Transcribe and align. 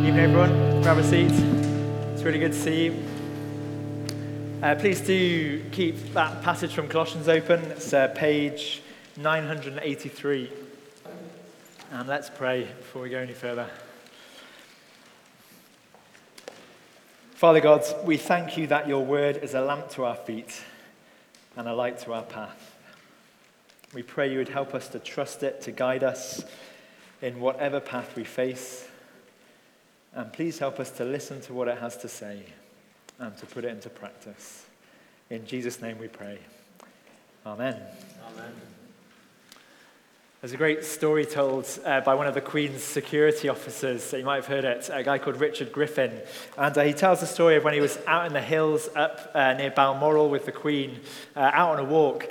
Evening, 0.00 0.18
everyone. 0.18 0.80
Grab 0.80 0.96
a 0.96 1.04
seat. 1.04 1.30
It's 2.14 2.22
really 2.22 2.38
good 2.38 2.52
to 2.52 2.58
see 2.58 2.86
you. 2.86 3.04
Uh, 4.62 4.74
please 4.74 4.98
do 5.02 5.62
keep 5.72 6.14
that 6.14 6.42
passage 6.42 6.72
from 6.72 6.88
Colossians 6.88 7.28
open. 7.28 7.60
It's 7.64 7.92
uh, 7.92 8.08
page 8.08 8.80
983. 9.18 10.50
And 11.92 12.08
let's 12.08 12.30
pray 12.30 12.62
before 12.62 13.02
we 13.02 13.10
go 13.10 13.18
any 13.18 13.34
further. 13.34 13.68
Father 17.34 17.60
God, 17.60 17.84
we 18.02 18.16
thank 18.16 18.56
you 18.56 18.66
that 18.68 18.88
your 18.88 19.04
word 19.04 19.36
is 19.36 19.52
a 19.52 19.60
lamp 19.60 19.90
to 19.90 20.06
our 20.06 20.16
feet 20.16 20.62
and 21.56 21.68
a 21.68 21.74
light 21.74 21.98
to 22.00 22.14
our 22.14 22.22
path. 22.22 22.74
We 23.92 24.02
pray 24.02 24.32
you 24.32 24.38
would 24.38 24.48
help 24.48 24.74
us 24.74 24.88
to 24.88 24.98
trust 24.98 25.42
it, 25.42 25.60
to 25.60 25.72
guide 25.72 26.02
us 26.02 26.42
in 27.20 27.38
whatever 27.38 27.80
path 27.80 28.16
we 28.16 28.24
face. 28.24 28.86
And 30.14 30.32
please 30.32 30.58
help 30.58 30.80
us 30.80 30.90
to 30.92 31.04
listen 31.04 31.40
to 31.42 31.54
what 31.54 31.68
it 31.68 31.78
has 31.78 31.96
to 31.98 32.08
say 32.08 32.42
and 33.18 33.36
to 33.38 33.46
put 33.46 33.64
it 33.64 33.68
into 33.68 33.88
practice. 33.88 34.66
In 35.28 35.46
Jesus' 35.46 35.80
name 35.80 35.98
we 35.98 36.08
pray. 36.08 36.38
Amen. 37.46 37.76
Amen. 38.32 38.52
There's 40.40 40.52
a 40.52 40.56
great 40.56 40.84
story 40.84 41.26
told 41.26 41.68
uh, 41.84 42.00
by 42.00 42.14
one 42.14 42.26
of 42.26 42.32
the 42.32 42.40
Queen's 42.40 42.82
security 42.82 43.50
officers. 43.50 44.12
You 44.12 44.24
might 44.24 44.36
have 44.36 44.46
heard 44.46 44.64
it, 44.64 44.88
a 44.90 45.02
guy 45.02 45.18
called 45.18 45.38
Richard 45.38 45.70
Griffin. 45.70 46.18
And 46.56 46.76
uh, 46.76 46.82
he 46.82 46.94
tells 46.94 47.20
the 47.20 47.26
story 47.26 47.56
of 47.56 47.64
when 47.64 47.74
he 47.74 47.80
was 47.80 47.98
out 48.06 48.26
in 48.26 48.32
the 48.32 48.40
hills 48.40 48.88
up 48.96 49.30
uh, 49.34 49.52
near 49.52 49.70
Balmoral 49.70 50.30
with 50.30 50.46
the 50.46 50.52
Queen, 50.52 51.00
uh, 51.36 51.50
out 51.52 51.78
on 51.78 51.78
a 51.78 51.84
walk. 51.84 52.26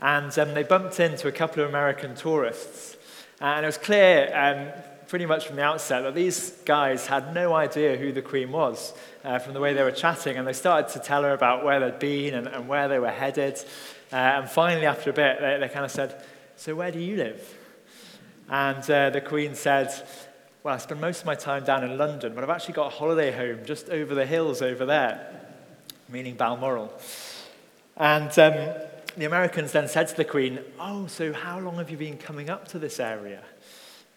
And 0.00 0.36
um, 0.40 0.54
they 0.54 0.64
bumped 0.64 0.98
into 0.98 1.28
a 1.28 1.32
couple 1.32 1.62
of 1.62 1.68
American 1.68 2.16
tourists. 2.16 2.96
And 3.40 3.64
it 3.64 3.68
was 3.68 3.78
clear 3.78 4.30
um, 4.34 4.82
pretty 5.12 5.26
much 5.26 5.46
from 5.46 5.56
the 5.56 5.62
outset 5.62 6.04
that 6.04 6.14
these 6.14 6.52
guys 6.64 7.06
had 7.06 7.34
no 7.34 7.52
idea 7.52 7.98
who 7.98 8.12
the 8.12 8.22
Queen 8.22 8.50
was 8.50 8.94
uh, 9.24 9.38
from 9.38 9.52
the 9.52 9.60
way 9.60 9.74
they 9.74 9.82
were 9.82 9.92
chatting. 9.92 10.38
And 10.38 10.48
they 10.48 10.54
started 10.54 10.90
to 10.94 11.00
tell 11.00 11.22
her 11.22 11.34
about 11.34 11.66
where 11.66 11.80
they'd 11.80 11.98
been 11.98 12.32
and, 12.32 12.46
and 12.46 12.66
where 12.66 12.88
they 12.88 12.98
were 12.98 13.10
headed. 13.10 13.62
Uh, 14.10 14.16
and 14.16 14.48
finally, 14.48 14.86
after 14.86 15.10
a 15.10 15.12
bit, 15.12 15.36
they, 15.38 15.58
they 15.60 15.68
kind 15.68 15.84
of 15.84 15.90
said, 15.90 16.24
So, 16.56 16.74
where 16.74 16.90
do 16.90 16.98
you 16.98 17.16
live? 17.16 17.58
And 18.48 18.90
uh, 18.90 19.10
the 19.10 19.20
Queen 19.20 19.54
said, 19.54 19.92
Well, 20.62 20.76
I 20.76 20.78
spend 20.78 21.02
most 21.02 21.20
of 21.20 21.26
my 21.26 21.34
time 21.34 21.62
down 21.64 21.84
in 21.84 21.98
London, 21.98 22.34
but 22.34 22.42
I've 22.42 22.48
actually 22.48 22.72
got 22.72 22.86
a 22.86 22.96
holiday 22.96 23.32
home 23.32 23.66
just 23.66 23.90
over 23.90 24.14
the 24.14 24.24
hills 24.24 24.62
over 24.62 24.86
there, 24.86 25.42
meaning 26.08 26.36
Balmoral. 26.36 26.90
And 27.98 28.30
um, 28.38 28.54
the 29.18 29.26
Americans 29.26 29.72
then 29.72 29.88
said 29.88 30.08
to 30.08 30.16
the 30.16 30.24
Queen, 30.24 30.60
Oh, 30.80 31.06
so 31.06 31.34
how 31.34 31.58
long 31.58 31.76
have 31.76 31.90
you 31.90 31.98
been 31.98 32.16
coming 32.16 32.48
up 32.48 32.66
to 32.68 32.78
this 32.78 32.98
area? 32.98 33.42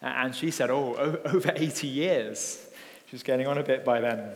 And 0.05 0.35
she 0.35 0.51
said, 0.51 0.69
Oh, 0.69 0.95
over 1.25 1.51
80 1.55 1.87
years. 1.87 2.63
She 3.07 3.15
was 3.15 3.23
getting 3.23 3.47
on 3.47 3.57
a 3.57 3.63
bit 3.63 3.83
by 3.83 4.01
then. 4.01 4.31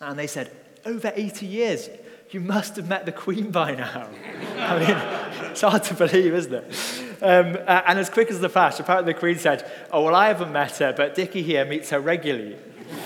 And 0.00 0.18
they 0.18 0.28
said, 0.28 0.52
Over 0.84 1.12
80 1.14 1.44
years? 1.44 1.88
You 2.30 2.40
must 2.40 2.76
have 2.76 2.88
met 2.88 3.04
the 3.06 3.12
Queen 3.12 3.50
by 3.50 3.74
now. 3.74 4.08
I 4.58 4.78
mean, 4.78 5.50
it's 5.50 5.60
hard 5.60 5.82
to 5.84 5.94
believe, 5.94 6.34
isn't 6.34 6.52
it? 6.52 7.02
Um, 7.22 7.56
and 7.66 7.98
as 7.98 8.10
quick 8.10 8.30
as 8.30 8.40
the 8.40 8.48
flash, 8.48 8.78
apparently 8.78 9.12
the 9.12 9.18
Queen 9.18 9.38
said, 9.38 9.68
Oh, 9.90 10.04
well, 10.04 10.14
I 10.14 10.28
haven't 10.28 10.52
met 10.52 10.76
her, 10.78 10.92
but 10.92 11.14
Dickie 11.14 11.42
here 11.42 11.64
meets 11.64 11.90
her 11.90 12.00
regularly. 12.00 12.56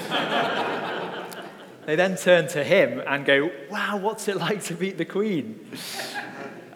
they 1.87 1.97
then 1.97 2.17
turn 2.17 2.47
to 2.49 2.63
him 2.63 3.03
and 3.07 3.25
go, 3.25 3.51
Wow, 3.71 3.97
what's 3.99 4.29
it 4.29 4.37
like 4.37 4.63
to 4.65 4.75
meet 4.75 4.99
the 4.99 5.07
Queen? 5.07 5.67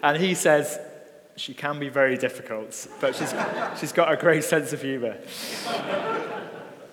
And 0.01 0.17
he 0.17 0.33
says, 0.33 0.79
she 1.35 1.53
can 1.53 1.79
be 1.79 1.89
very 1.89 2.17
difficult, 2.17 2.87
but 3.01 3.15
she's, 3.15 3.33
she's 3.79 3.91
got 3.91 4.11
a 4.11 4.15
great 4.15 4.43
sense 4.43 4.73
of 4.73 4.81
humor. 4.81 5.17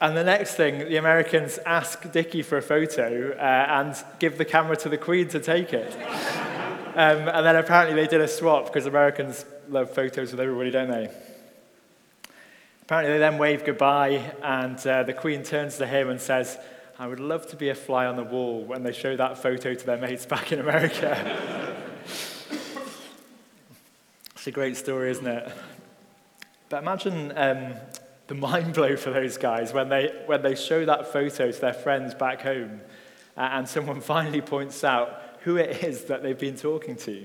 And 0.01 0.17
the 0.17 0.25
next 0.25 0.57
thing, 0.57 0.81
the 0.81 0.97
Americans 0.97 1.59
ask 1.65 2.11
Dickie 2.11 2.43
for 2.43 2.59
a 2.59 2.63
photo 2.63 3.37
uh, 3.39 3.41
and 3.41 3.95
give 4.19 4.37
the 4.37 4.45
camera 4.45 4.77
to 4.79 4.89
the 4.89 4.99
Queen 4.99 5.29
to 5.29 5.39
take 5.39 5.73
it. 5.73 5.95
Um, 6.95 7.29
and 7.29 7.47
then 7.47 7.55
apparently 7.55 7.95
they 7.95 8.09
did 8.09 8.21
a 8.21 8.27
swap 8.27 8.67
because 8.67 8.87
Americans 8.87 9.45
love 9.69 9.95
photos 9.95 10.33
with 10.33 10.41
everybody, 10.41 10.73
don't 10.73 10.91
they? 10.91 11.09
Apparently 12.83 13.13
they 13.13 13.19
then 13.19 13.39
wave 13.39 13.65
goodbye, 13.65 14.33
and 14.43 14.85
uh, 14.87 15.05
the 15.05 15.15
Queen 15.15 15.45
turns 15.45 15.79
to 15.79 15.87
him 15.87 16.11
and 16.11 16.21
says, 16.21 16.59
I 16.99 17.07
would 17.07 17.21
love 17.21 17.47
to 17.51 17.57
be 17.57 17.69
a 17.69 17.75
fly 17.75 18.07
on 18.07 18.17
the 18.17 18.25
wall 18.25 18.65
when 18.65 18.83
they 18.83 18.93
show 18.93 19.17
that 19.17 19.39
photo 19.39 19.73
to 19.73 19.87
their 19.87 19.97
mates 19.99 20.27
back 20.27 20.53
in 20.53 20.59
America. 20.59 21.61
It's 24.43 24.49
a 24.49 24.51
great 24.51 24.77
story, 24.77 25.13
isn't 25.13 25.27
it? 25.29 25.53
But 26.69 26.83
imagine 26.83 27.33
um, 27.37 27.75
the 28.27 28.35
mind 28.35 28.75
blow 28.75 28.97
for 28.97 29.11
those 29.11 29.37
guys 29.37 29.73
when 29.73 29.89
they, 29.89 30.13
when 30.27 30.43
they 30.43 30.57
show 30.57 30.85
that 30.85 31.13
photo 31.13 31.53
to 31.53 31.61
their 31.61 31.73
friends 31.73 32.13
back 32.13 32.43
home 32.43 32.81
uh, 33.37 33.51
and 33.53 33.69
someone 33.69 34.01
finally 34.01 34.41
points 34.41 34.83
out 34.83 35.23
who 35.43 35.59
it 35.59 35.85
is 35.85 36.07
that 36.07 36.25
they've 36.25 36.41
been 36.41 36.57
talking 36.57 36.97
to. 36.97 37.25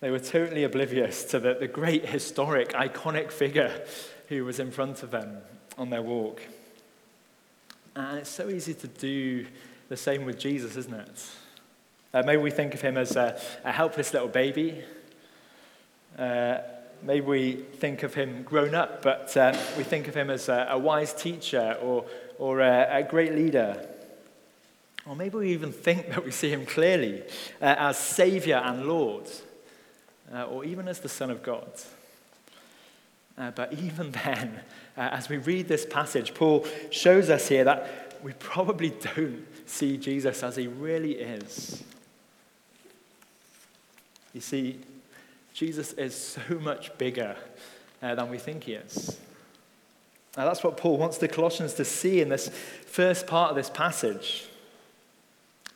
They 0.00 0.10
were 0.10 0.18
totally 0.18 0.64
oblivious 0.64 1.24
to 1.30 1.38
the, 1.40 1.54
the 1.54 1.68
great 1.68 2.04
historic, 2.04 2.74
iconic 2.74 3.32
figure 3.32 3.82
who 4.28 4.44
was 4.44 4.60
in 4.60 4.70
front 4.70 5.02
of 5.02 5.10
them 5.10 5.38
on 5.78 5.88
their 5.88 6.02
walk. 6.02 6.42
And 7.96 8.18
it's 8.18 8.28
so 8.28 8.50
easy 8.50 8.74
to 8.74 8.86
do 8.86 9.46
the 9.88 9.96
same 9.96 10.26
with 10.26 10.38
Jesus, 10.38 10.76
isn't 10.76 10.92
it? 10.92 11.26
Uh, 12.12 12.22
maybe 12.26 12.42
we 12.42 12.50
think 12.50 12.74
of 12.74 12.82
him 12.82 12.98
as 12.98 13.16
a, 13.16 13.40
a 13.64 13.72
helpless 13.72 14.12
little 14.12 14.28
baby 14.28 14.84
uh, 16.18 16.58
maybe 17.02 17.26
we 17.26 17.52
think 17.52 18.02
of 18.02 18.14
him 18.14 18.42
grown 18.42 18.74
up, 18.74 19.02
but 19.02 19.36
uh, 19.36 19.56
we 19.76 19.84
think 19.84 20.08
of 20.08 20.14
him 20.14 20.30
as 20.30 20.48
a, 20.48 20.68
a 20.70 20.78
wise 20.78 21.14
teacher 21.14 21.76
or, 21.80 22.04
or 22.38 22.60
a, 22.60 22.98
a, 22.98 23.02
great 23.02 23.34
leader. 23.34 23.86
Or 25.06 25.16
maybe 25.16 25.36
we 25.36 25.52
even 25.52 25.72
think 25.72 26.08
that 26.08 26.24
we 26.24 26.30
see 26.30 26.50
him 26.50 26.66
clearly 26.66 27.22
uh, 27.60 27.76
as 27.78 27.98
Savior 27.98 28.56
and 28.56 28.86
Lord, 28.86 29.28
uh, 30.34 30.44
or 30.44 30.64
even 30.64 30.88
as 30.88 31.00
the 31.00 31.08
Son 31.08 31.30
of 31.30 31.42
God. 31.42 31.70
Uh, 33.38 33.52
but 33.52 33.72
even 33.74 34.10
then, 34.24 34.60
uh, 34.96 35.08
as 35.12 35.28
we 35.28 35.36
read 35.36 35.68
this 35.68 35.86
passage, 35.86 36.34
Paul 36.34 36.66
shows 36.90 37.30
us 37.30 37.48
here 37.48 37.64
that 37.64 38.18
we 38.22 38.32
probably 38.34 38.90
don't 39.14 39.46
see 39.66 39.96
Jesus 39.96 40.42
as 40.42 40.56
he 40.56 40.66
really 40.66 41.12
is. 41.12 41.84
You 44.34 44.40
see, 44.40 44.80
Jesus 45.58 45.92
is 45.94 46.14
so 46.14 46.60
much 46.60 46.96
bigger 46.98 47.34
uh, 48.00 48.14
than 48.14 48.30
we 48.30 48.38
think 48.38 48.62
he 48.62 48.74
is. 48.74 49.18
Now, 50.36 50.44
that's 50.44 50.62
what 50.62 50.76
Paul 50.76 50.98
wants 50.98 51.18
the 51.18 51.26
Colossians 51.26 51.74
to 51.74 51.84
see 51.84 52.20
in 52.20 52.28
this 52.28 52.48
first 52.86 53.26
part 53.26 53.50
of 53.50 53.56
this 53.56 53.68
passage. 53.68 54.46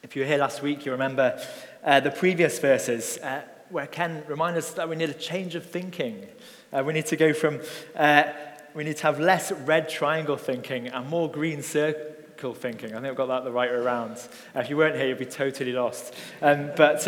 If 0.04 0.14
you 0.14 0.22
were 0.22 0.28
here 0.28 0.38
last 0.38 0.62
week, 0.62 0.86
you 0.86 0.92
remember 0.92 1.36
uh, 1.82 1.98
the 1.98 2.12
previous 2.12 2.60
verses 2.60 3.18
uh, 3.18 3.42
where 3.70 3.88
Ken 3.88 4.22
reminded 4.28 4.58
us 4.58 4.70
that 4.74 4.88
we 4.88 4.94
need 4.94 5.10
a 5.10 5.14
change 5.14 5.56
of 5.56 5.66
thinking. 5.66 6.28
Uh, 6.72 6.84
we 6.86 6.92
need 6.92 7.06
to 7.06 7.16
go 7.16 7.32
from, 7.32 7.60
uh, 7.96 8.26
we 8.74 8.84
need 8.84 8.98
to 8.98 9.02
have 9.02 9.18
less 9.18 9.50
red 9.50 9.88
triangle 9.88 10.36
thinking 10.36 10.86
and 10.86 11.08
more 11.08 11.28
green 11.28 11.60
circle 11.60 12.54
thinking. 12.54 12.90
I 12.90 13.00
think 13.00 13.06
I've 13.06 13.16
got 13.16 13.26
that 13.26 13.42
the 13.42 13.50
right 13.50 13.68
way 13.68 13.76
around. 13.76 14.18
Uh, 14.54 14.60
if 14.60 14.70
you 14.70 14.76
weren't 14.76 14.94
here, 14.94 15.08
you'd 15.08 15.18
be 15.18 15.26
totally 15.26 15.72
lost. 15.72 16.14
Um, 16.40 16.70
but 16.76 17.04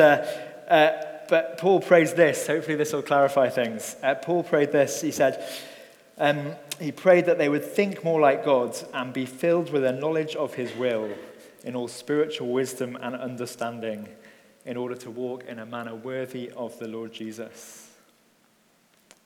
but 1.28 1.58
Paul 1.58 1.80
prays 1.80 2.14
this. 2.14 2.46
Hopefully, 2.46 2.76
this 2.76 2.92
will 2.92 3.02
clarify 3.02 3.48
things. 3.48 3.96
Uh, 4.02 4.14
Paul 4.14 4.42
prayed 4.42 4.72
this. 4.72 5.00
He 5.00 5.10
said, 5.10 5.46
um, 6.18 6.52
he 6.80 6.92
prayed 6.92 7.26
that 7.26 7.38
they 7.38 7.48
would 7.48 7.64
think 7.64 8.04
more 8.04 8.20
like 8.20 8.44
God 8.44 8.76
and 8.92 9.12
be 9.12 9.26
filled 9.26 9.72
with 9.72 9.84
a 9.84 9.92
knowledge 9.92 10.36
of 10.36 10.54
his 10.54 10.74
will 10.76 11.10
in 11.64 11.74
all 11.74 11.88
spiritual 11.88 12.48
wisdom 12.48 12.96
and 13.00 13.16
understanding 13.16 14.08
in 14.64 14.76
order 14.76 14.94
to 14.94 15.10
walk 15.10 15.44
in 15.44 15.58
a 15.58 15.66
manner 15.66 15.94
worthy 15.94 16.50
of 16.56 16.78
the 16.78 16.88
Lord 16.88 17.12
Jesus. 17.12 17.90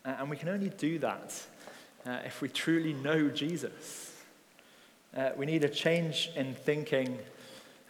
Uh, 0.04 0.14
and 0.18 0.30
we 0.30 0.36
can 0.36 0.48
only 0.48 0.70
do 0.70 0.98
that 1.00 1.34
uh, 2.06 2.20
if 2.24 2.40
we 2.40 2.48
truly 2.48 2.94
know 2.94 3.28
Jesus. 3.28 4.14
Uh, 5.16 5.30
we 5.36 5.46
need 5.46 5.64
a 5.64 5.68
change 5.68 6.30
in 6.36 6.54
thinking 6.54 7.18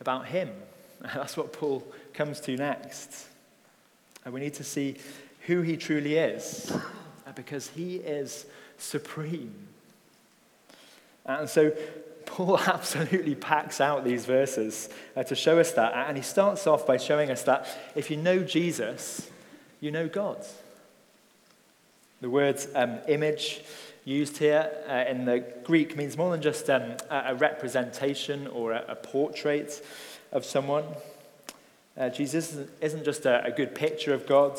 about 0.00 0.26
him. 0.26 0.50
That's 1.00 1.36
what 1.36 1.52
Paul 1.52 1.86
comes 2.12 2.40
to 2.40 2.56
next. 2.56 3.27
And 4.24 4.34
we 4.34 4.40
need 4.40 4.54
to 4.54 4.64
see 4.64 4.96
who 5.46 5.62
he 5.62 5.76
truly 5.76 6.16
is 6.16 6.70
uh, 6.70 7.32
because 7.34 7.68
he 7.68 7.96
is 7.96 8.46
supreme. 8.76 9.54
And 11.24 11.48
so 11.48 11.72
Paul 12.26 12.58
absolutely 12.66 13.34
packs 13.34 13.80
out 13.80 14.04
these 14.04 14.24
verses 14.24 14.88
uh, 15.16 15.22
to 15.24 15.34
show 15.34 15.58
us 15.58 15.72
that. 15.72 15.92
And 16.08 16.16
he 16.16 16.22
starts 16.22 16.66
off 16.66 16.86
by 16.86 16.96
showing 16.96 17.30
us 17.30 17.42
that 17.44 17.66
if 17.94 18.10
you 18.10 18.16
know 18.16 18.42
Jesus, 18.42 19.30
you 19.80 19.90
know 19.90 20.08
God. 20.08 20.44
The 22.20 22.30
word 22.30 22.60
um, 22.74 22.98
image 23.06 23.62
used 24.04 24.38
here 24.38 24.70
uh, 24.88 25.04
in 25.08 25.24
the 25.24 25.44
Greek 25.64 25.96
means 25.96 26.16
more 26.16 26.32
than 26.32 26.42
just 26.42 26.68
um, 26.68 26.96
a 27.10 27.34
representation 27.34 28.46
or 28.48 28.72
a, 28.72 28.84
a 28.88 28.96
portrait 28.96 29.84
of 30.32 30.44
someone. 30.44 30.84
Uh, 31.98 32.08
Jesus 32.08 32.56
isn't 32.80 33.04
just 33.04 33.26
a, 33.26 33.44
a, 33.44 33.50
good 33.50 33.74
picture 33.74 34.14
of 34.14 34.24
God. 34.24 34.56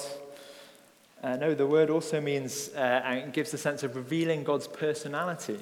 Uh, 1.23 1.37
no, 1.37 1.55
the 1.55 1.65
word 1.65 1.89
also 1.89 2.19
means 2.19 2.69
uh, 2.75 2.79
and 2.79 3.31
gives 3.31 3.51
the 3.51 3.57
sense 3.57 3.81
of 3.81 3.95
revealing 3.95 4.43
God's 4.43 4.67
personality. 4.67 5.59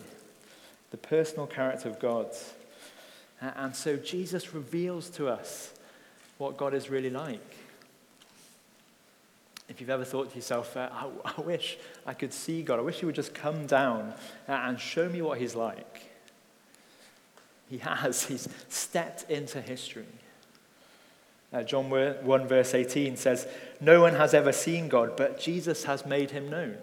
the 0.89 0.97
personal 0.97 1.45
character 1.45 1.88
of 1.88 2.00
God. 2.00 2.27
And 3.41 3.75
so 3.75 3.95
Jesus 3.97 4.56
reveals 4.56 5.09
to 5.12 5.27
us 5.27 5.74
what 6.39 6.57
God 6.57 6.74
is 6.74 6.89
really 6.89 7.12
like. 7.12 7.57
If 9.69 9.80
you've 9.81 9.89
ever 9.89 10.06
thought 10.06 10.31
to 10.31 10.35
yourself, 10.35 10.75
uh, 10.75 10.89
I, 10.91 11.09
I, 11.38 11.41
wish 11.41 11.77
I 12.07 12.13
could 12.13 12.33
see 12.33 12.63
God, 12.63 12.80
I 12.80 12.81
wish 12.81 13.00
He 13.00 13.06
would 13.06 13.15
just 13.15 13.35
come 13.35 13.68
down 13.68 14.13
and 14.47 14.80
show 14.80 15.09
me 15.09 15.21
what 15.21 15.38
He's 15.39 15.53
like. 15.53 16.09
He 17.69 17.77
has. 17.80 18.23
He's 18.23 18.47
stepped 18.69 19.30
into 19.30 19.62
history. 19.62 20.06
Uh, 21.53 21.63
John 21.63 21.89
1, 21.89 22.47
verse 22.47 22.73
18 22.73 23.15
says, 23.15 23.47
No 23.79 24.01
one 24.01 24.15
has 24.15 24.33
ever 24.33 24.51
seen 24.51 24.89
God, 24.89 25.15
but 25.15 25.39
Jesus 25.39 25.85
has 25.85 26.05
made 26.05 26.31
him 26.31 26.49
known. 26.49 26.77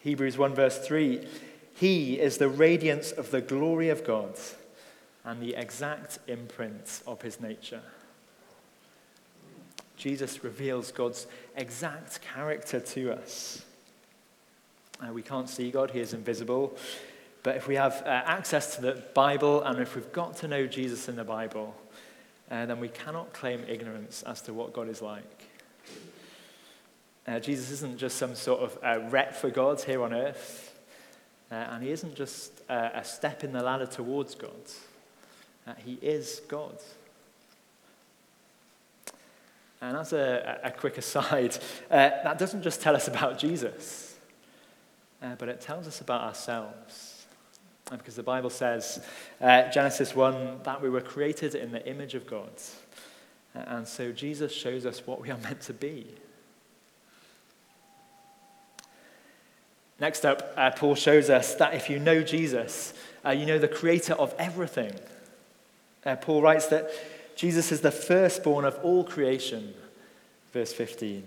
Hebrews 0.00 0.36
1, 0.36 0.54
verse 0.54 0.78
3 0.78 1.26
He 1.74 2.20
is 2.20 2.38
the 2.38 2.48
radiance 2.48 3.12
of 3.12 3.30
the 3.30 3.40
glory 3.40 3.88
of 3.88 4.04
God 4.04 4.34
and 5.24 5.40
the 5.40 5.54
exact 5.54 6.18
imprint 6.28 7.02
of 7.06 7.22
his 7.22 7.40
nature. 7.40 7.82
Jesus 9.96 10.44
reveals 10.44 10.92
God's 10.92 11.26
exact 11.56 12.20
character 12.20 12.80
to 12.80 13.12
us. 13.12 13.64
Uh, 15.00 15.12
we 15.12 15.22
can't 15.22 15.48
see 15.48 15.70
God, 15.70 15.90
he 15.90 16.00
is 16.00 16.12
invisible. 16.12 16.76
But 17.42 17.56
if 17.56 17.66
we 17.66 17.76
have 17.76 18.02
uh, 18.04 18.08
access 18.08 18.76
to 18.76 18.82
the 18.82 19.02
Bible 19.14 19.62
and 19.62 19.80
if 19.80 19.94
we've 19.94 20.12
got 20.12 20.36
to 20.38 20.48
know 20.48 20.66
Jesus 20.66 21.08
in 21.08 21.16
the 21.16 21.24
Bible, 21.24 21.74
uh, 22.50 22.66
then 22.66 22.78
we 22.78 22.88
cannot 22.88 23.32
claim 23.32 23.64
ignorance 23.68 24.22
as 24.22 24.40
to 24.42 24.54
what 24.54 24.72
God 24.72 24.88
is 24.88 25.02
like. 25.02 25.48
Uh, 27.26 27.40
Jesus 27.40 27.70
isn't 27.72 27.98
just 27.98 28.18
some 28.18 28.36
sort 28.36 28.60
of 28.60 28.78
uh, 28.84 29.00
rep 29.08 29.34
for 29.34 29.50
God 29.50 29.80
here 29.80 30.02
on 30.02 30.14
earth, 30.14 30.72
uh, 31.50 31.54
and 31.54 31.82
he 31.82 31.90
isn't 31.90 32.14
just 32.14 32.52
uh, 32.68 32.90
a 32.94 33.04
step 33.04 33.42
in 33.42 33.52
the 33.52 33.62
ladder 33.62 33.86
towards 33.86 34.36
God. 34.36 34.50
Uh, 35.66 35.72
he 35.84 35.98
is 36.00 36.40
God. 36.46 36.78
And 39.80 39.96
as 39.96 40.12
a, 40.12 40.60
a 40.62 40.70
quick 40.70 40.98
aside, 40.98 41.58
uh, 41.90 42.10
that 42.22 42.38
doesn't 42.38 42.62
just 42.62 42.80
tell 42.80 42.94
us 42.94 43.08
about 43.08 43.38
Jesus, 43.38 44.14
but 45.38 45.48
it 45.48 45.60
tells 45.60 45.88
us 45.88 46.00
about 46.00 46.22
ourselves. 46.22 47.05
And 47.90 47.98
because 47.98 48.16
the 48.16 48.22
Bible 48.22 48.50
says, 48.50 49.04
uh, 49.40 49.70
Genesis 49.70 50.14
1, 50.14 50.60
that 50.64 50.82
we 50.82 50.90
were 50.90 51.00
created 51.00 51.54
in 51.54 51.70
the 51.70 51.86
image 51.88 52.14
of 52.14 52.26
God. 52.26 52.50
And 53.54 53.86
so 53.86 54.12
Jesus 54.12 54.52
shows 54.52 54.84
us 54.84 55.06
what 55.06 55.20
we 55.20 55.30
are 55.30 55.38
meant 55.38 55.60
to 55.62 55.72
be. 55.72 56.06
Next 59.98 60.26
up, 60.26 60.52
uh, 60.56 60.72
Paul 60.72 60.94
shows 60.94 61.30
us 61.30 61.54
that 61.54 61.74
if 61.74 61.88
you 61.88 61.98
know 61.98 62.22
Jesus, 62.22 62.92
uh, 63.24 63.30
you 63.30 63.46
know 63.46 63.58
the 63.58 63.68
creator 63.68 64.12
of 64.14 64.34
everything. 64.38 64.92
Uh, 66.04 66.16
Paul 66.16 66.42
writes 66.42 66.66
that 66.66 66.90
Jesus 67.34 67.72
is 67.72 67.80
the 67.80 67.90
firstborn 67.90 68.64
of 68.64 68.78
all 68.82 69.04
creation, 69.04 69.74
verse 70.52 70.72
15. 70.72 71.24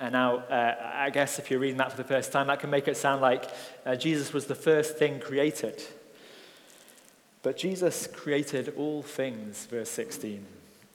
And 0.00 0.12
now, 0.12 0.36
uh, 0.36 0.92
I 0.94 1.10
guess 1.10 1.40
if 1.40 1.50
you're 1.50 1.58
reading 1.58 1.78
that 1.78 1.90
for 1.90 1.96
the 1.96 2.04
first 2.04 2.30
time, 2.30 2.46
that 2.46 2.60
can 2.60 2.70
make 2.70 2.86
it 2.86 2.96
sound 2.96 3.20
like 3.20 3.50
uh, 3.84 3.96
Jesus 3.96 4.32
was 4.32 4.46
the 4.46 4.54
first 4.54 4.96
thing 4.96 5.18
created. 5.18 5.82
But 7.42 7.56
Jesus 7.56 8.06
created 8.06 8.74
all 8.76 9.02
things, 9.02 9.66
verse 9.66 9.90
16. 9.90 10.44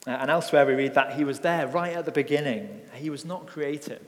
Uh, 0.08 0.12
and 0.12 0.32
elsewhere 0.32 0.66
we 0.66 0.74
read 0.74 0.94
that 0.94 1.14
he 1.16 1.26
was 1.26 1.40
there 1.40 1.68
right 1.68 1.96
at 1.96 2.06
the 2.06 2.12
beginning. 2.12 2.82
He 2.94 3.10
was 3.10 3.26
not 3.26 3.46
created. 3.46 4.06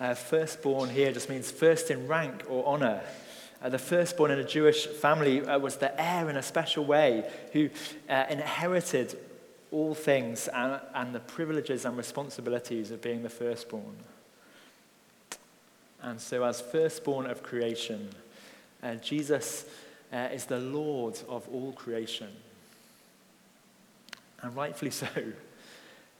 Uh, 0.00 0.14
firstborn 0.14 0.90
here 0.90 1.12
just 1.12 1.28
means 1.28 1.50
first 1.50 1.92
in 1.92 2.08
rank 2.08 2.42
or 2.48 2.66
honor. 2.66 3.02
Uh, 3.62 3.68
the 3.68 3.78
firstborn 3.78 4.32
in 4.32 4.40
a 4.40 4.44
Jewish 4.44 4.86
family 4.86 5.40
was 5.40 5.76
the 5.76 6.00
heir 6.00 6.28
in 6.28 6.36
a 6.36 6.42
special 6.42 6.84
way 6.84 7.30
who 7.52 7.70
inherited 8.08 9.16
all 9.72 9.94
things 9.94 10.48
and, 10.48 10.80
and 10.94 11.14
the 11.14 11.20
privileges 11.20 11.84
and 11.84 11.96
responsibilities 11.96 12.90
of 12.90 13.00
being 13.00 13.22
the 13.22 13.30
firstborn. 13.30 13.96
And 16.02 16.20
so, 16.20 16.44
as 16.44 16.60
firstborn 16.60 17.26
of 17.26 17.42
creation, 17.42 18.10
uh, 18.82 18.96
Jesus 18.96 19.64
uh, 20.12 20.28
is 20.32 20.44
the 20.44 20.58
Lord 20.58 21.18
of 21.28 21.48
all 21.48 21.72
creation. 21.72 22.28
And 24.42 24.54
rightfully 24.54 24.90
so. 24.90 25.06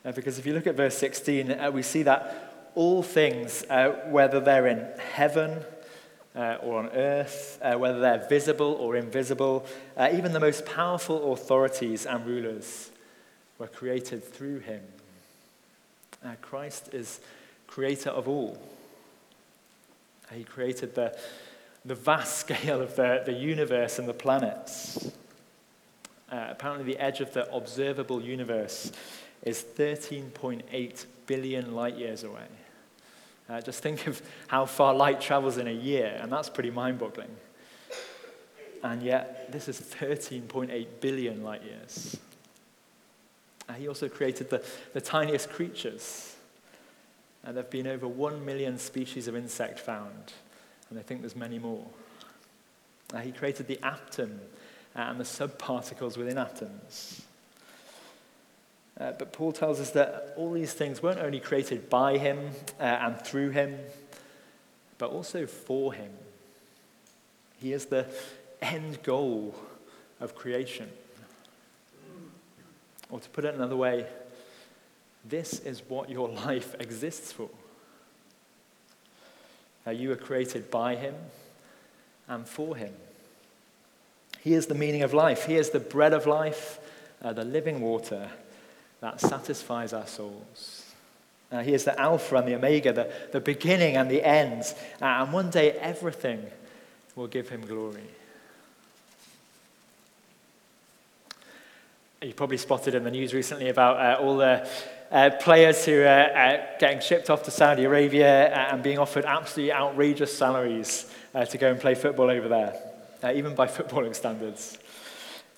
Uh, 0.05 0.11
because 0.11 0.37
if 0.37 0.45
you 0.45 0.53
look 0.53 0.67
at 0.67 0.75
verse 0.75 0.99
16, 0.99 1.53
uh, 1.53 1.71
we 1.71 1.81
see 1.81 2.03
that 2.03 2.73
all 2.75 3.05
things, 3.05 3.65
uh, 3.71 3.91
whether 4.09 4.41
they're 4.41 4.67
in 4.67 4.85
heaven 5.13 5.63
uh, 6.35 6.57
or 6.61 6.81
on 6.81 6.89
earth, 6.89 7.61
whether 7.77 8.01
they're 8.01 8.27
visible 8.29 8.73
or 8.81 8.97
invisible, 8.97 9.65
even 10.13 10.33
the 10.33 10.41
most 10.41 10.67
powerful 10.67 11.33
authorities 11.33 12.05
and 12.05 12.27
rulers, 12.27 12.91
were 13.63 13.69
created 13.69 14.25
through 14.25 14.59
him. 14.59 14.83
Uh, 16.25 16.35
Christ 16.43 16.93
is 16.93 17.21
creator 17.69 18.11
of 18.11 18.27
all. 18.27 18.61
He 20.33 20.43
created 20.43 20.97
the, 20.97 21.17
the 21.85 21.95
vast 21.95 22.39
scale 22.41 22.81
of 22.81 22.97
the, 22.97 23.23
the 23.25 23.33
universe 23.33 24.01
and 24.01 24.09
the 24.09 24.15
planets. 24.15 25.13
Uh, 26.29 26.49
apparently, 26.51 26.93
the 26.93 27.01
edge 27.01 27.21
of 27.21 27.33
the 27.35 27.49
observable 27.55 28.21
universe 28.21 28.91
is 29.45 29.63
13.8 29.63 31.07
billion 31.29 31.73
light 31.73 31.97
years 31.97 32.25
away. 32.25 32.49
Uh, 33.49 33.61
just 33.61 33.81
think 33.81 34.09
of 34.09 34.21
how 34.49 34.67
far 34.67 34.93
light 34.93 35.21
travels 35.21 35.57
in 35.57 35.69
a 35.69 35.73
year, 35.73 36.19
and 36.21 36.33
that's 36.33 36.49
pretty 36.49 36.71
mind 36.73 36.99
boggling. 36.99 37.37
And 38.83 39.05
yet, 39.05 39.53
this 39.53 39.69
is 39.69 39.81
13.8 39.81 40.87
billion 41.01 41.45
light 41.45 41.63
years. 41.63 42.17
Uh, 43.69 43.75
he 43.75 43.89
also 43.89 44.09
created 44.09 44.51
the, 44.51 44.65
the 44.93 45.01
tiniest 45.01 45.51
creatures. 45.51 46.37
Uh, 47.45 47.53
there 47.53 47.63
have 47.63 47.71
been 47.71 47.87
over 47.87 48.07
one 48.07 48.45
million 48.45 48.79
species 48.79 49.29
of 49.29 49.37
insect 49.37 49.79
found, 49.79 50.33
and 50.91 50.99
I 50.99 51.03
think 51.03 51.21
there's 51.21 51.37
many 51.37 51.59
more. 51.59 51.87
Uh, 53.13 53.19
he 53.19 53.33
created 53.33 53.67
the 53.67 53.79
atom 53.83 54.41
uh, 54.97 55.01
and 55.01 55.19
the 55.21 55.25
subparticles 55.25 56.17
within 56.17 56.39
atoms. 56.39 57.23
Uh, 59.01 59.13
but 59.19 59.33
Paul 59.33 59.53
tells 59.53 59.81
us 59.81 59.91
that 59.91 60.35
all 60.37 60.53
these 60.53 60.73
things 60.73 61.03
weren't 61.03 61.19
only 61.19 61.41
created 61.41 61.89
by 61.89 62.19
him 62.19 62.51
uh, 62.79 62.83
and 62.83 63.21
through 63.21 63.51
him, 63.51 63.79
but 64.99 65.11
also 65.11 65.47
for 65.47 65.93
him. 65.93 66.11
He 67.59 67.73
is 67.73 67.87
the 67.87 68.07
end 68.61 69.03
goal 69.03 69.55
of 70.21 70.35
creation. 70.35 70.91
Or 73.13 73.21
to 73.21 73.29
put 73.29 73.45
it 73.45 73.55
another 73.55 73.77
way, 73.77 74.07
this 75.25 75.61
is 75.61 75.83
what 75.87 76.11
your 76.11 76.29
life 76.47 76.75
exists 76.81 77.31
for. 77.31 77.49
You 79.89 80.09
were 80.09 80.17
created 80.17 80.71
by 80.71 80.97
Him 80.97 81.15
and 82.27 82.49
for 82.49 82.75
Him. 82.75 82.95
He 84.41 84.55
is 84.55 84.67
the 84.67 84.75
meaning 84.75 85.03
of 85.03 85.13
life. 85.13 85.47
He 85.47 85.57
is 85.57 85.71
the 85.71 85.81
bread 85.81 86.13
of 86.13 86.27
life, 86.27 86.81
uh, 87.23 87.33
the 87.33 87.45
living 87.45 87.81
water 87.81 88.29
that 89.01 89.21
satisfies 89.21 89.93
our 89.93 90.07
souls. 90.07 90.87
Uh, 91.51 91.63
he 91.63 91.75
is 91.75 91.85
the 91.85 92.01
Alpha 92.01 92.37
and 92.37 92.49
the 92.49 92.55
Omega, 92.55 92.93
the, 92.93 93.13
the 93.33 93.41
beginning 93.41 93.97
and 93.97 94.11
the 94.11 94.27
end. 94.27 94.63
Uh, 95.01 95.05
and 95.05 95.33
one 95.33 95.51
day 95.51 95.73
everything 95.73 96.45
will 97.15 97.27
give 97.27 97.51
Him 97.51 97.67
glory. 97.67 98.09
You 102.23 102.33
probably 102.33 102.57
spotted 102.57 102.95
in 102.95 103.03
the 103.03 103.11
news 103.11 103.35
recently 103.35 103.69
about 103.69 103.97
uh, 103.97 104.23
all 104.23 104.37
the 104.37 104.69
uh, 105.11 105.31
players 105.41 105.85
who 105.85 106.03
are 106.03 106.31
uh, 106.31 106.57
getting 106.79 107.01
shipped 107.01 107.29
off 107.31 107.43
to 107.43 107.51
Saudi 107.51 107.83
Arabia 107.83 108.47
uh, 108.47 108.69
and 108.71 108.81
being 108.81 109.01
offered 109.01 109.25
absolutely 109.25 109.73
outrageous 109.73 110.33
salaries 110.33 111.13
uh, 111.35 111.45
to 111.45 111.59
go 111.59 111.73
and 111.73 111.81
play 111.81 111.97
football 111.97 112.31
over 112.31 112.47
there, 112.47 113.35
even 113.35 113.57
by 113.57 113.67
footballing 113.67 114.15
standards. 114.15 114.79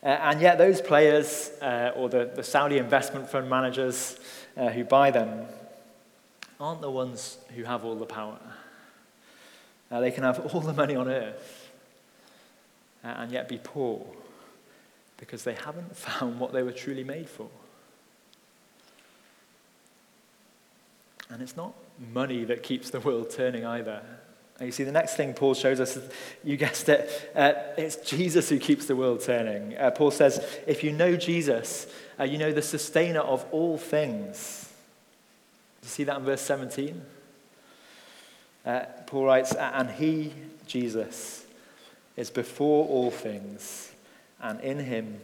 and 0.03 0.41
yet, 0.41 0.57
those 0.57 0.81
players, 0.81 1.51
or 1.97 2.09
the, 2.09 2.33
the, 2.35 2.43
Saudi 2.43 2.79
investment 2.79 3.29
fund 3.29 3.51
managers 3.51 4.19
who 4.57 4.85
buy 4.85 5.11
them, 5.11 5.45
aren't 6.59 6.81
the 6.81 6.91
ones 6.91 7.37
who 7.55 7.65
have 7.65 7.85
all 7.85 7.95
the 7.95 8.07
power. 8.07 8.39
they 9.91 10.11
can 10.11 10.23
have 10.23 10.41
all 10.55 10.63
the 10.63 10.73
money 10.73 10.97
on 10.97 11.11
earth 11.11 11.71
and 13.03 13.31
yet 13.31 13.51
be 13.51 13.61
poor 13.63 14.07
because 15.17 15.45
they 15.45 15.55
haven't 15.55 15.97
found 15.97 16.41
what 16.41 16.53
they 16.53 16.63
were 16.63 16.73
truly 16.73 17.05
made 17.05 17.29
for. 17.29 17.49
And 21.31 21.43
it's 21.43 21.57
not 21.57 21.75
money 22.13 22.45
that 22.45 22.63
keeps 22.63 22.91
the 22.91 23.01
world 23.01 23.31
turning 23.31 23.65
either. 23.65 24.03
And 24.59 24.67
you 24.67 24.73
see, 24.73 24.85
the 24.85 24.93
next 24.93 25.17
thing 25.17 25.35
Paul 25.35 25.55
shows 25.55 25.81
us, 25.81 25.99
you 26.45 26.57
guessed 26.57 26.89
it, 26.89 27.31
uh, 27.35 27.55
it's 27.77 27.97
Jesus 27.97 28.49
who 28.49 28.59
keeps 28.59 28.87
the 28.87 28.95
world 28.95 29.21
turning. 29.21 29.77
Uh, 29.77 29.91
Paul 29.91 30.13
says, 30.13 30.45
if 30.67 30.85
you 30.85 30.93
know 30.93 31.17
Jesus, 31.17 31.89
uh, 32.21 32.25
you 32.25 32.39
know 32.39 32.53
the 32.53 32.63
sustainer 32.63 33.21
of 33.21 33.45
all 33.51 33.79
things. 33.79 34.73
You 35.83 35.89
see 35.89 36.05
that 36.05 36.19
in 36.19 36.25
verse 36.25 36.43
17? 36.43 37.03
Uh, 38.65 38.81
Paul 39.07 39.25
writes, 39.25 39.55
and 39.55 39.91
he, 39.91 40.33
Jesus, 40.67 41.45
is 42.17 42.31
before 42.31 42.87
all 42.87 43.11
things, 43.11 43.91
and 44.45 44.61
in 44.61 44.79
him 44.79 45.21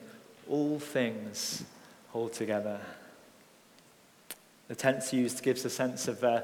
all 0.48 0.80
things 0.80 1.62
hold 2.08 2.32
together. 2.32 2.80
The 4.66 4.74
tense 4.74 5.12
used 5.12 5.42
gives 5.42 5.64
a 5.64 5.70
sense 5.70 6.08
of 6.08 6.24
uh, 6.24 6.40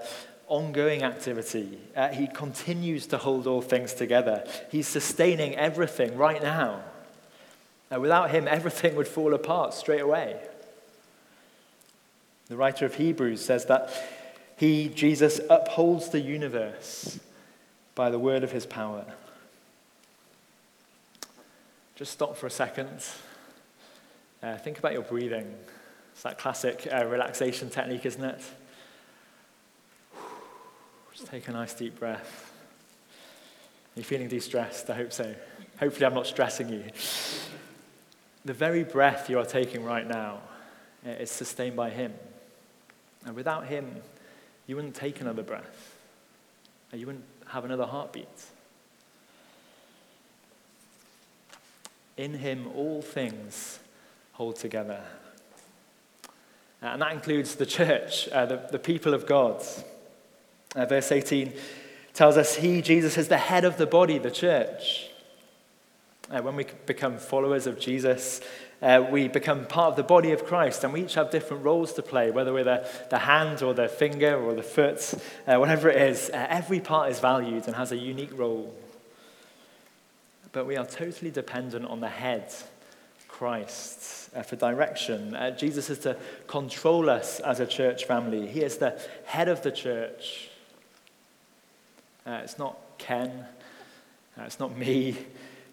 ongoing 0.47 1.02
activity. 1.02 1.78
Uh, 1.97 2.09
he 2.09 2.28
continues 2.28 3.06
to 3.09 3.18
hold 3.18 3.47
all 3.47 3.62
things 3.62 3.95
together. 3.95 4.47
He's 4.71 4.87
sustaining 4.87 5.56
everything 5.56 6.16
right 6.16 6.42
now. 6.42 6.83
Without 7.90 8.30
him, 8.30 8.47
everything 8.47 8.95
would 8.97 9.09
fall 9.09 9.33
apart 9.33 9.73
straight 9.73 10.00
away. 10.02 10.38
The 12.49 12.56
writer 12.56 12.85
of 12.85 12.97
Hebrews 12.97 13.45
says 13.45 13.64
that 13.66 13.90
he, 14.56 14.88
Jesus, 14.88 15.40
upholds 15.49 16.11
the 16.11 16.21
universe 16.21 17.18
by 17.95 18.11
the 18.11 18.18
word 18.18 18.45
of 18.45 18.52
his 18.52 18.66
power. 18.66 19.04
Just 21.97 22.12
stop 22.12 22.37
for 22.37 22.47
a 22.47 22.50
second. 22.50 23.03
Uh, 24.43 24.59
think 24.59 24.79
about 24.79 24.93
your 24.93 25.00
breathing. 25.00 25.55
It's 26.12 26.23
that 26.25 26.38
classic 26.38 26.87
uh, 26.93 27.07
relaxation 27.07 27.71
technique, 27.71 28.05
isn't 28.05 28.23
it? 28.23 28.43
Just 31.15 31.26
take 31.31 31.49
a 31.49 31.53
nice 31.53 31.73
deep 31.73 31.99
breath. 31.99 32.53
Are 33.97 34.00
you 34.00 34.05
feeling 34.05 34.29
de 34.29 34.38
stressed? 34.41 34.91
I 34.91 34.95
hope 34.95 35.11
so. 35.11 35.35
Hopefully, 35.81 36.05
I'm 36.05 36.12
not 36.12 36.26
stressing 36.26 36.69
you. 36.69 36.85
The 38.45 38.53
very 38.53 38.85
breath 38.85 39.31
you 39.31 39.38
are 39.38 39.47
taking 39.47 39.83
right 39.83 40.07
now 40.07 40.41
uh, 41.07 41.12
is 41.12 41.31
sustained 41.31 41.76
by 41.76 41.88
Him. 41.88 42.12
And 43.25 43.35
without 43.35 43.69
Him, 43.69 44.03
you 44.67 44.76
wouldn't 44.76 44.95
take 44.95 45.23
another 45.23 45.43
breath, 45.43 45.97
you 46.93 47.07
wouldn't 47.07 47.25
have 47.47 47.65
another 47.65 47.87
heartbeat. 47.87 48.29
In 52.17 52.35
him, 52.35 52.67
all 52.75 53.03
things 53.03 53.79
hold 54.33 54.57
together. 54.57 55.03
Uh, 56.83 56.87
and 56.87 57.03
that 57.03 57.13
includes 57.13 57.55
the 57.55 57.67
church, 57.67 58.29
uh, 58.29 58.47
the, 58.47 58.69
the 58.71 58.79
people 58.79 59.15
of 59.15 59.27
God. 59.27 59.63
Uh, 60.75 60.85
verse 60.85 61.11
18 61.11 61.53
tells 62.13 62.37
us 62.37 62.57
He, 62.57 62.83
Jesus, 62.83 63.17
is 63.17 63.29
the 63.29 63.39
head 63.39 63.65
of 63.65 63.77
the 63.77 63.87
body, 63.87 64.19
the 64.19 64.31
church. 64.31 65.09
Uh, 66.31 66.43
when 66.43 66.57
we 66.57 66.67
become 66.87 67.19
followers 67.19 67.67
of 67.67 67.79
Jesus, 67.79 68.41
uh, 68.83 69.07
we 69.11 69.29
become 69.29 69.65
part 69.67 69.91
of 69.91 69.97
the 69.97 70.03
body 70.03 70.33
of 70.33 70.45
Christ, 70.45 70.85
and 70.85 70.93
we 70.93 71.03
each 71.03 71.15
have 71.15 71.31
different 71.31 71.65
roles 71.65 71.93
to 71.95 72.03
play, 72.03 72.31
whether 72.31 72.53
we're 72.53 72.65
the, 72.65 72.87
the 73.11 73.19
hand 73.19 73.63
or 73.63 73.73
the 73.73 73.89
finger 73.89 74.37
or 74.37 74.55
the 74.55 74.63
foot, 74.63 75.15
uh, 75.47 75.57
whatever 75.57 75.89
it 75.89 76.01
is. 76.01 76.31
Uh, 76.31 76.47
every 76.49 76.81
part 76.81 77.11
is 77.11 77.21
valued 77.21 77.67
and 77.67 77.77
has 77.77 77.93
a 77.93 77.97
unique 77.97 78.37
role 78.37 78.75
but 80.57 80.65
we 80.65 80.79
are 80.79 80.87
totally 80.87 81.31
dependent 81.31 81.85
on 81.85 82.01
the 82.01 82.09
head, 82.09 82.51
Christ, 83.29 84.31
uh, 84.35 84.41
for 84.41 84.57
direction. 84.57 85.37
Uh, 85.37 85.51
Jesus 85.51 85.91
is 85.91 85.99
to 85.99 86.17
control 86.47 87.11
us 87.11 87.41
as 87.41 87.61
a 87.61 87.67
church 87.67 88.07
family. 88.07 88.47
He 88.47 88.63
is 88.63 88.79
the 88.79 88.99
head 89.27 89.51
of 89.51 89.61
the 89.61 89.71
church. 89.71 90.49
Uh, 92.27 92.41
it's 92.43 92.57
not 92.57 92.79
Ken, 92.97 93.45
uh, 94.39 94.45
it's 94.45 94.59
not 94.59 94.75
me, 94.79 95.19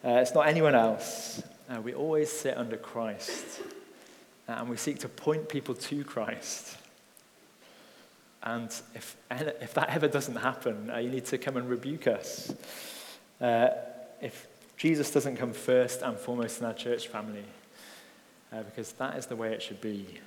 uh, 0.04 0.20
it's 0.20 0.34
not 0.34 0.48
anyone 0.48 0.76
else. 0.76 1.42
Uh, 1.70 1.80
we 1.80 1.94
always 1.94 2.30
sit 2.30 2.58
under 2.58 2.76
Christ, 2.76 3.62
and 4.50 4.68
we 4.68 4.76
seek 4.76 5.00
to 5.00 5.08
point 5.08 5.48
people 5.48 5.76
to 5.76 6.04
Christ. 6.04 6.76
And 8.44 8.70
if, 8.94 9.16
if 9.32 9.74
that 9.76 9.92
ever 9.92 10.10
doesn't 10.10 10.36
happen, 10.36 10.92
you 11.00 11.10
need 11.10 11.24
to 11.28 11.38
come 11.38 11.56
and 11.56 11.70
rebuke 11.70 12.06
us. 12.06 12.54
if 13.40 14.48
Jesus 14.78 15.12
doesn't 15.12 15.38
come 15.38 15.54
first 15.54 16.02
and 16.02 16.18
foremost 16.18 16.60
in 16.60 16.66
our 16.66 16.74
church 16.74 17.08
family 17.08 17.46
uh, 18.52 18.64
because 18.64 18.92
that 18.94 19.18
is 19.18 19.28
the 19.28 19.36
way 19.36 19.54
it 19.54 19.62
should 19.62 19.82
be. 19.82 20.20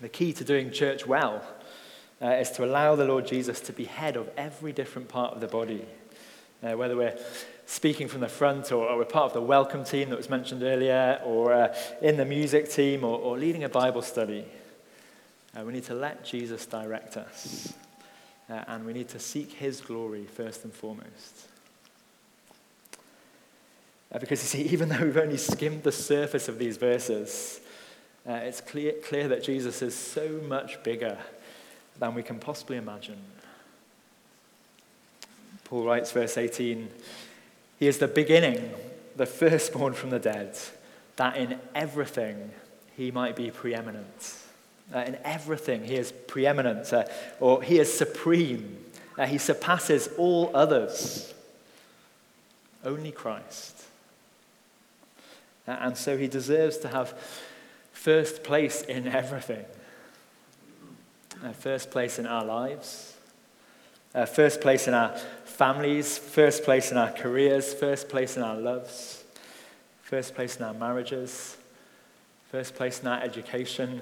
The 0.00 0.08
key 0.08 0.32
to 0.34 0.44
doing 0.44 0.70
church 0.70 1.06
well 1.06 1.42
uh, 2.20 2.26
is 2.26 2.50
to 2.52 2.64
allow 2.64 2.96
the 2.96 3.04
Lord 3.04 3.26
Jesus 3.26 3.60
to 3.60 3.72
be 3.72 3.84
head 3.84 4.16
of 4.16 4.30
every 4.36 4.72
different 4.72 5.08
part 5.08 5.34
of 5.34 5.40
the 5.40 5.48
body. 5.48 5.84
Uh, 6.62 6.76
whether 6.76 6.96
we're 6.96 7.16
speaking 7.66 8.08
from 8.08 8.20
the 8.20 8.28
front 8.28 8.72
or, 8.72 8.88
or, 8.88 8.98
we're 8.98 9.04
part 9.04 9.26
of 9.26 9.32
the 9.34 9.40
welcome 9.40 9.84
team 9.84 10.08
that 10.08 10.16
was 10.16 10.30
mentioned 10.30 10.62
earlier 10.62 11.20
or 11.24 11.52
uh, 11.52 11.74
in 12.00 12.16
the 12.16 12.24
music 12.24 12.70
team 12.70 13.04
or, 13.04 13.18
or 13.18 13.36
leading 13.38 13.64
a 13.64 13.68
Bible 13.68 14.02
study, 14.02 14.44
uh, 15.56 15.64
we 15.64 15.72
need 15.72 15.84
to 15.84 15.94
let 15.94 16.24
Jesus 16.24 16.64
direct 16.66 17.16
us. 17.16 17.74
Uh, 18.48 18.62
and 18.68 18.86
we 18.86 18.92
need 18.92 19.08
to 19.08 19.18
seek 19.18 19.52
his 19.52 19.80
glory 19.80 20.24
first 20.24 20.64
and 20.64 20.72
foremost. 20.72 21.48
Uh, 24.12 24.18
because 24.18 24.42
you 24.42 24.64
see, 24.64 24.68
even 24.72 24.88
though 24.88 25.04
we've 25.04 25.16
only 25.16 25.36
skimmed 25.36 25.82
the 25.82 25.92
surface 25.92 26.48
of 26.48 26.58
these 26.58 26.76
verses, 26.76 27.60
uh, 28.28 28.32
it's 28.32 28.60
clear, 28.60 28.92
clear 29.04 29.28
that 29.28 29.42
Jesus 29.42 29.82
is 29.82 29.94
so 29.94 30.40
much 30.48 30.82
bigger 30.82 31.18
than 31.98 32.14
we 32.14 32.22
can 32.22 32.38
possibly 32.38 32.76
imagine. 32.76 33.18
Paul 35.64 35.84
writes, 35.84 36.12
verse 36.12 36.36
18, 36.36 36.88
He 37.78 37.86
is 37.86 37.98
the 37.98 38.08
beginning, 38.08 38.70
the 39.16 39.26
firstborn 39.26 39.94
from 39.94 40.10
the 40.10 40.18
dead, 40.18 40.56
that 41.16 41.36
in 41.36 41.58
everything 41.74 42.50
he 42.96 43.10
might 43.10 43.36
be 43.36 43.50
preeminent. 43.50 44.36
Uh, 44.94 45.00
in 45.00 45.18
everything 45.24 45.84
he 45.84 45.96
is 45.96 46.12
preeminent, 46.12 46.92
uh, 46.92 47.04
or 47.40 47.62
he 47.62 47.78
is 47.78 47.92
supreme. 47.92 48.76
Uh, 49.18 49.26
he 49.26 49.38
surpasses 49.38 50.08
all 50.16 50.50
others. 50.54 51.34
Only 52.84 53.10
Christ. 53.10 53.75
And 55.66 55.96
so 55.96 56.16
he 56.16 56.28
deserves 56.28 56.78
to 56.78 56.88
have 56.88 57.14
first 57.92 58.44
place 58.44 58.82
in 58.82 59.08
everything. 59.08 59.64
Uh, 61.44 61.52
first 61.52 61.90
place 61.90 62.18
in 62.18 62.26
our 62.26 62.44
lives, 62.44 63.14
uh, 64.14 64.24
first 64.24 64.60
place 64.60 64.88
in 64.88 64.94
our 64.94 65.14
families, 65.44 66.16
first 66.16 66.64
place 66.64 66.90
in 66.90 66.96
our 66.96 67.10
careers, 67.10 67.74
first 67.74 68.08
place 68.08 68.36
in 68.36 68.42
our 68.42 68.56
loves, 68.56 69.22
first 70.02 70.34
place 70.34 70.56
in 70.56 70.62
our 70.62 70.72
marriages, 70.72 71.58
first 72.50 72.74
place 72.74 73.00
in 73.00 73.08
our 73.08 73.20
education, 73.20 74.00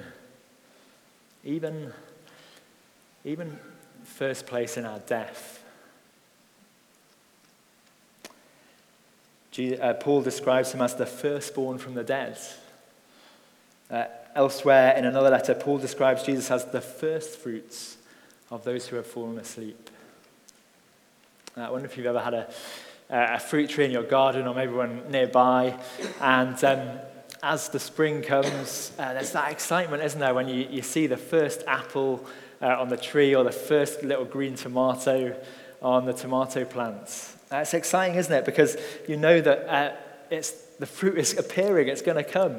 even, 1.43 1.93
even 3.25 3.59
first 4.05 4.47
place 4.47 4.77
in 4.77 4.85
our 4.85 5.01
death. 5.01 5.64
Paul 10.01 10.23
describes 10.23 10.73
him 10.73 10.83
as 10.83 10.95
the 10.95 11.07
firstborn 11.07 11.79
from 11.79 11.95
the 11.95 12.05
dead. 12.05 12.39
Uh, 13.91 14.05
elsewhere 14.35 14.97
in 14.97 15.05
another 15.05 15.31
letter, 15.31 15.55
Paul 15.55 15.79
describes 15.79 16.25
Jesus 16.25 16.51
as 16.51 16.65
the 16.65 16.81
first 16.81 17.39
fruits 17.39 17.97
of 18.51 18.65
those 18.65 18.89
who 18.89 18.97
have 18.97 19.07
fallen 19.07 19.39
asleep. 19.39 19.91
Uh, 21.57 21.61
I 21.61 21.71
wonder 21.71 21.87
if 21.87 21.97
you've 21.97 22.07
ever 22.07 22.21
had 22.21 22.35
a, 22.35 22.53
a 23.11 23.39
fruit 23.39 23.71
tree 23.71 23.85
in 23.85 23.91
your 23.91 24.03
garden 24.03 24.47
or 24.47 24.55
maybe 24.55 24.73
one 24.73 25.11
nearby, 25.11 25.79
and 26.21 26.65
um, 26.65 26.99
as 27.43 27.69
the 27.69 27.79
spring 27.79 28.23
comes, 28.23 28.91
uh, 28.99 29.13
there's 29.13 29.33
that 29.33 29.53
excitement, 29.53 30.03
isn't 30.03 30.19
there, 30.19 30.35
when 30.35 30.49
you, 30.49 30.67
you 30.71 30.83
see 30.83 31.07
the 31.07 31.17
first 31.17 31.63
apple 31.67 32.25
uh, 32.61 32.81
on 32.81 32.89
the 32.89 32.97
tree 32.97 33.35
or 33.35 33.45
the 33.45 33.53
first 33.53 34.03
little 34.03 34.25
green 34.25 34.55
tomato 34.57 35.37
on 35.83 36.07
the 36.07 36.13
tomato 36.13 36.65
plants. 36.65 37.34
Uh, 37.55 37.59
it's 37.59 37.73
exciting, 37.73 38.17
isn't 38.17 38.33
it? 38.33 38.45
Because 38.45 38.77
you 39.07 39.17
know 39.17 39.41
that 39.41 39.69
uh, 39.73 39.95
it's, 40.29 40.51
the 40.81 40.87
fruit 40.87 41.17
is 41.19 41.39
appearing, 41.39 41.87
it's 41.87 42.03
going 42.03 42.17
to 42.17 42.29
come. 42.29 42.57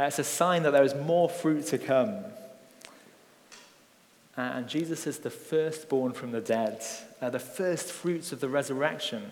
Uh, 0.00 0.04
it's 0.04 0.18
a 0.18 0.24
sign 0.24 0.62
that 0.62 0.70
there 0.70 0.84
is 0.84 0.94
more 0.94 1.28
fruit 1.28 1.66
to 1.66 1.76
come. 1.76 2.14
Uh, 4.38 4.40
and 4.40 4.68
Jesus 4.68 5.06
is 5.06 5.18
the 5.18 5.28
firstborn 5.28 6.12
from 6.12 6.32
the 6.32 6.40
dead, 6.40 6.82
uh, 7.20 7.28
the 7.28 7.38
first 7.38 7.92
fruits 7.92 8.32
of 8.32 8.40
the 8.40 8.48
resurrection. 8.48 9.30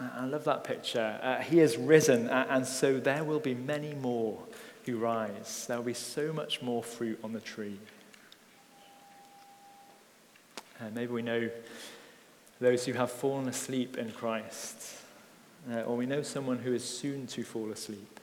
Uh, 0.00 0.10
I 0.14 0.26
love 0.26 0.44
that 0.44 0.62
picture. 0.62 1.40
he 1.48 1.58
has 1.58 1.76
risen, 1.76 2.28
and 2.28 2.64
so 2.64 3.00
there 3.00 3.24
will 3.24 3.40
be 3.40 3.54
many 3.54 3.94
more 3.94 4.38
who 4.86 4.98
rise. 4.98 5.64
There 5.66 5.78
will 5.78 5.84
be 5.84 5.94
so 5.94 6.32
much 6.32 6.62
more 6.62 6.84
fruit 6.84 7.18
on 7.24 7.32
the 7.32 7.40
tree. 7.40 7.80
maybe 10.92 11.12
we 11.12 11.22
know 11.22 11.50
those 12.64 12.86
who 12.86 12.94
have 12.94 13.10
fallen 13.10 13.46
asleep 13.48 13.98
in 13.98 14.10
Christ, 14.10 14.96
uh, 15.70 15.82
or 15.82 15.96
we 15.96 16.06
know 16.06 16.22
someone 16.22 16.58
who 16.58 16.72
is 16.72 16.82
soon 16.82 17.26
to 17.28 17.44
fall 17.44 17.70
asleep. 17.70 18.20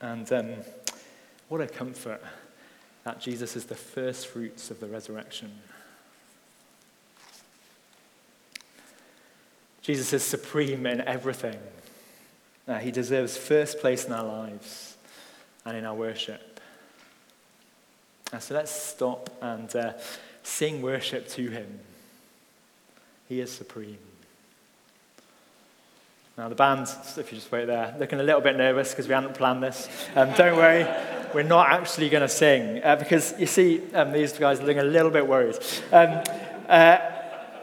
And 0.00 0.30
um, 0.32 0.54
what 1.48 1.60
a 1.60 1.66
comfort 1.66 2.22
that 3.04 3.20
Jesus 3.20 3.54
is 3.54 3.66
the 3.66 3.74
first 3.74 4.28
fruits 4.28 4.70
of 4.70 4.80
the 4.80 4.86
resurrection. 4.86 5.52
Jesus 9.82 10.12
is 10.12 10.22
supreme 10.22 10.86
in 10.86 11.00
everything. 11.02 11.58
Uh, 12.66 12.78
he 12.78 12.90
deserves 12.90 13.36
first 13.36 13.80
place 13.80 14.06
in 14.06 14.12
our 14.12 14.24
lives 14.24 14.96
and 15.64 15.76
in 15.76 15.84
our 15.84 15.94
worship. 15.94 16.60
Uh, 18.32 18.38
so 18.38 18.54
let's 18.54 18.70
stop 18.70 19.28
and 19.42 19.74
uh, 19.76 19.92
sing 20.42 20.80
worship 20.80 21.28
to 21.28 21.50
him. 21.50 21.80
He 23.32 23.40
is 23.40 23.50
supreme. 23.50 23.96
Now, 26.36 26.50
the 26.50 26.54
band, 26.54 26.86
if 27.16 27.32
you 27.32 27.38
just 27.38 27.50
wait 27.50 27.64
there, 27.64 27.96
looking 27.98 28.20
a 28.20 28.22
little 28.22 28.42
bit 28.42 28.58
nervous 28.58 28.90
because 28.90 29.08
we 29.08 29.14
hadn't 29.14 29.32
planned 29.32 29.62
this. 29.62 29.88
Um, 30.14 30.34
don't 30.34 30.54
worry, 30.54 30.86
we're 31.32 31.42
not 31.42 31.70
actually 31.70 32.10
going 32.10 32.20
to 32.20 32.28
sing 32.28 32.82
uh, 32.84 32.96
because 32.96 33.32
you 33.40 33.46
see, 33.46 33.90
um, 33.94 34.12
these 34.12 34.34
guys 34.34 34.60
are 34.60 34.64
looking 34.64 34.82
a 34.82 34.84
little 34.84 35.10
bit 35.10 35.26
worried. 35.26 35.56
Um, 35.90 36.22
uh, 36.68 36.98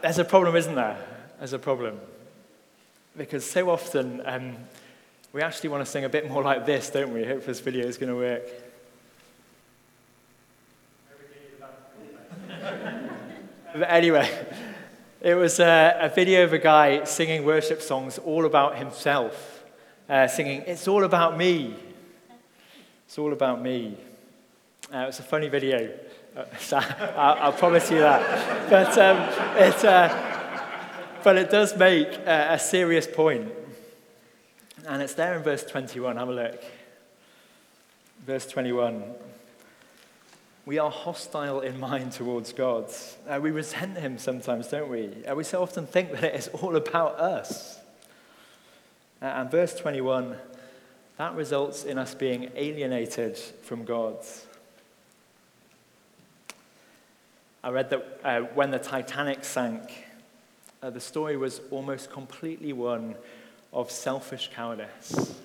there's 0.02 0.18
a 0.18 0.24
problem, 0.24 0.56
isn't 0.56 0.74
there? 0.74 0.98
There's 1.38 1.52
a 1.52 1.58
problem. 1.60 2.00
Because 3.16 3.48
so 3.48 3.70
often 3.70 4.22
um, 4.24 4.56
we 5.32 5.40
actually 5.40 5.70
want 5.70 5.84
to 5.84 5.90
sing 5.90 6.02
a 6.02 6.08
bit 6.08 6.28
more 6.28 6.42
like 6.42 6.66
this, 6.66 6.90
don't 6.90 7.14
we? 7.14 7.24
Hope 7.24 7.44
this 7.44 7.60
video 7.60 7.86
is 7.86 7.96
going 7.96 8.10
to 8.10 8.16
work. 8.16 8.42
but 13.72 13.88
anyway, 13.88 14.28
it 15.20 15.34
was 15.34 15.60
uh, 15.60 15.98
a 16.00 16.08
video 16.08 16.44
of 16.44 16.52
a 16.52 16.58
guy 16.58 17.04
singing 17.04 17.44
worship 17.44 17.82
songs 17.82 18.18
all 18.18 18.46
about 18.46 18.78
himself, 18.78 19.64
uh, 20.08 20.26
singing, 20.26 20.62
It's 20.66 20.88
all 20.88 21.04
about 21.04 21.36
me. 21.36 21.74
It's 23.06 23.18
all 23.18 23.32
about 23.32 23.60
me. 23.60 23.98
Uh, 24.92 24.98
it 24.98 25.06
was 25.06 25.18
a 25.18 25.22
funny 25.22 25.48
video. 25.48 25.90
Uh, 26.34 26.44
so 26.58 26.78
I'll, 26.78 27.34
I'll, 27.34 27.52
promise 27.52 27.90
you 27.90 27.98
that. 27.98 28.70
But, 28.70 28.96
um, 28.96 29.18
it, 29.58 29.84
uh, 29.84 31.18
but 31.22 31.36
it 31.36 31.50
does 31.50 31.76
make 31.76 32.08
a 32.26 32.58
serious 32.58 33.06
point. 33.06 33.52
And 34.86 35.02
it's 35.02 35.14
there 35.14 35.36
in 35.36 35.42
verse 35.42 35.64
21. 35.64 36.16
Have 36.16 36.28
a 36.28 36.32
look. 36.32 36.64
Verse 38.26 38.46
21 38.46 39.04
we 40.66 40.78
are 40.78 40.90
hostile 40.90 41.60
in 41.60 41.80
mind 41.80 42.12
towards 42.12 42.52
God. 42.52 42.90
Uh, 43.28 43.40
we 43.40 43.50
resent 43.50 43.98
Him 43.98 44.18
sometimes, 44.18 44.68
don't 44.68 44.90
we? 44.90 45.24
Uh, 45.24 45.34
we 45.34 45.44
so 45.44 45.62
often 45.62 45.86
think 45.86 46.12
that 46.12 46.24
it 46.24 46.34
is 46.34 46.48
all 46.48 46.76
about 46.76 47.18
us. 47.18 47.78
Uh, 49.22 49.26
and 49.26 49.50
verse 49.50 49.74
21, 49.74 50.36
that 51.16 51.34
results 51.34 51.84
in 51.84 51.98
us 51.98 52.14
being 52.14 52.50
alienated 52.54 53.36
from 53.36 53.84
God. 53.84 54.16
I 57.62 57.70
read 57.70 57.90
that 57.90 58.20
uh, 58.24 58.40
when 58.54 58.70
the 58.70 58.78
Titanic 58.78 59.44
sank, 59.44 59.82
uh, 60.82 60.90
the 60.90 61.00
story 61.00 61.36
was 61.36 61.60
almost 61.70 62.10
completely 62.10 62.72
one 62.72 63.16
of 63.72 63.90
selfish 63.90 64.50
cowardice 64.54 65.39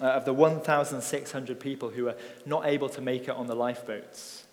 uh, 0.00 0.06
of 0.06 0.24
the 0.24 0.32
1,600 0.32 1.60
people 1.60 1.90
who 1.90 2.04
were 2.04 2.16
not 2.44 2.66
able 2.66 2.88
to 2.90 3.00
make 3.00 3.24
it 3.24 3.30
on 3.30 3.46
the 3.46 3.54
lifeboats, 3.54 4.44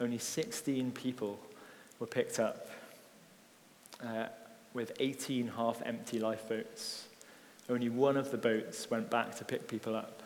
only 0.00 0.18
16 0.18 0.92
people 0.92 1.38
were 1.98 2.06
picked 2.06 2.40
up, 2.40 2.68
uh, 4.02 4.26
with 4.72 4.92
18 4.98 5.48
half 5.56 5.82
empty 5.84 6.18
lifeboats. 6.18 7.06
Only 7.68 7.88
one 7.88 8.16
of 8.16 8.30
the 8.30 8.36
boats 8.36 8.90
went 8.90 9.10
back 9.10 9.36
to 9.36 9.44
pick 9.44 9.68
people 9.68 9.94
up. 9.94 10.22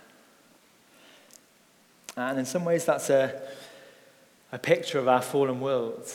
And 2.16 2.38
in 2.38 2.46
some 2.46 2.64
ways, 2.64 2.84
that's 2.84 3.10
a, 3.10 3.40
a 4.50 4.58
picture 4.58 4.98
of 4.98 5.06
our 5.06 5.22
fallen 5.22 5.60
world. 5.60 6.10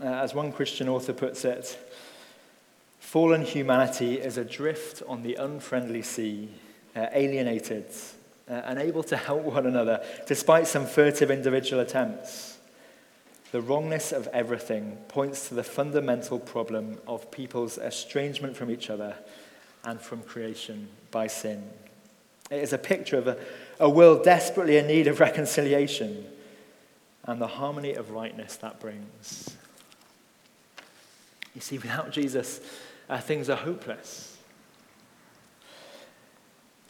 Uh, 0.00 0.06
as 0.06 0.34
one 0.34 0.52
Christian 0.52 0.88
author 0.88 1.12
puts 1.12 1.44
it, 1.44 1.78
fallen 2.98 3.42
humanity 3.42 4.14
is 4.14 4.36
adrift 4.36 5.02
on 5.08 5.22
the 5.22 5.34
unfriendly 5.34 6.02
sea 6.02 6.48
uh, 6.98 7.06
alienated, 7.12 7.86
uh, 8.50 8.62
unable 8.64 9.02
to 9.04 9.16
help 9.16 9.42
one 9.42 9.66
another, 9.66 10.04
despite 10.26 10.66
some 10.66 10.84
furtive 10.84 11.30
individual 11.30 11.80
attempts. 11.80 12.58
The 13.52 13.60
wrongness 13.60 14.12
of 14.12 14.26
everything 14.28 14.98
points 15.08 15.48
to 15.48 15.54
the 15.54 15.62
fundamental 15.62 16.38
problem 16.38 16.98
of 17.06 17.30
people's 17.30 17.78
estrangement 17.78 18.56
from 18.56 18.70
each 18.70 18.90
other 18.90 19.14
and 19.84 20.00
from 20.00 20.22
creation 20.22 20.88
by 21.10 21.28
sin. 21.28 21.62
It 22.50 22.62
is 22.62 22.72
a 22.72 22.78
picture 22.78 23.16
of 23.16 23.28
a, 23.28 23.38
a 23.78 23.88
world 23.88 24.24
desperately 24.24 24.76
in 24.76 24.86
need 24.86 25.06
of 25.06 25.20
reconciliation 25.20 26.26
and 27.24 27.40
the 27.40 27.46
harmony 27.46 27.94
of 27.94 28.10
rightness 28.10 28.56
that 28.56 28.80
brings. 28.80 29.56
You 31.54 31.60
see, 31.60 31.78
without 31.78 32.10
Jesus, 32.10 32.60
uh, 33.08 33.20
things 33.20 33.48
are 33.48 33.56
hopeless. 33.56 34.37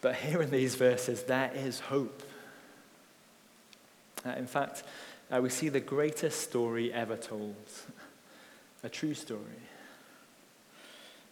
But 0.00 0.16
here 0.16 0.42
in 0.42 0.50
these 0.50 0.74
verses, 0.74 1.24
there 1.24 1.50
is 1.54 1.80
hope. 1.80 2.22
Uh, 4.24 4.30
in 4.30 4.46
fact, 4.46 4.82
uh, 5.30 5.40
we 5.40 5.48
see 5.48 5.68
the 5.68 5.80
greatest 5.80 6.40
story 6.40 6.92
ever 6.92 7.16
told 7.16 7.56
a 8.82 8.88
true 8.88 9.14
story. 9.14 9.40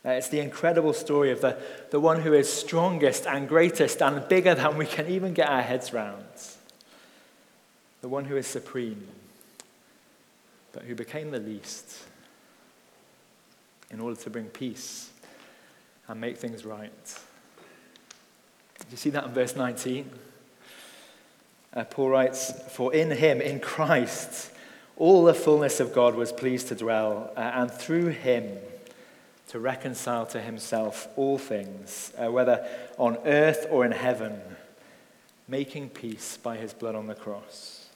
Uh, 0.05 0.11
it's 0.11 0.29
the 0.29 0.40
incredible 0.40 0.92
story 0.92 1.33
of 1.33 1.40
the, 1.40 1.57
the 1.90 1.98
one 1.98 2.20
who 2.20 2.33
is 2.33 2.52
strongest 2.52 3.26
and 3.26 3.48
greatest 3.48 4.00
and 4.00 4.29
bigger 4.29 4.55
than 4.55 4.76
we 4.76 4.87
can 4.87 5.09
even 5.09 5.35
get 5.35 5.48
our 5.48 5.62
heads 5.62 5.92
round. 5.92 6.24
The 8.02 8.09
one 8.09 8.24
who 8.24 8.37
is 8.37 8.46
supreme, 8.46 9.09
but 10.72 10.85
who 10.85 10.94
became 10.94 11.33
the 11.33 11.40
least 11.40 12.05
in 13.90 13.98
order 14.00 14.20
to 14.20 14.31
bring 14.31 14.46
peace 14.46 15.11
and 16.07 16.20
make 16.20 16.37
things 16.37 16.64
right. 16.64 17.18
Do 18.88 18.92
you 18.92 18.96
see 18.96 19.11
that 19.11 19.25
in 19.25 19.33
verse 19.33 19.57
19? 19.57 20.09
Uh, 21.75 21.85
Paul 21.85 22.11
writes, 22.11 22.53
For 22.70 22.94
in 22.94 23.11
him, 23.11 23.40
in 23.40 23.61
Christ, 23.61 24.53
all 24.96 25.25
the 25.25 25.35
fullness 25.35 25.81
of 25.81 25.92
God 25.92 26.14
was 26.14 26.33
pleased 26.33 26.68
to 26.68 26.75
dwell, 26.75 27.33
uh, 27.37 27.40
and 27.40 27.70
through 27.70 28.09
him 28.09 28.59
to 29.49 29.59
reconcile 29.59 30.27
to 30.27 30.40
himself 30.40 31.09
all 31.16 31.37
things, 31.37 32.12
uh, 32.16 32.31
whether 32.31 32.66
on 32.96 33.18
earth 33.25 33.66
or 33.70 33.85
in 33.85 33.92
heaven, 33.92 34.40
making 35.49 35.90
peace 35.90 36.37
by 36.37 36.57
his 36.57 36.72
blood 36.72 36.94
on 36.94 37.07
the 37.07 37.14
cross. 37.14 37.88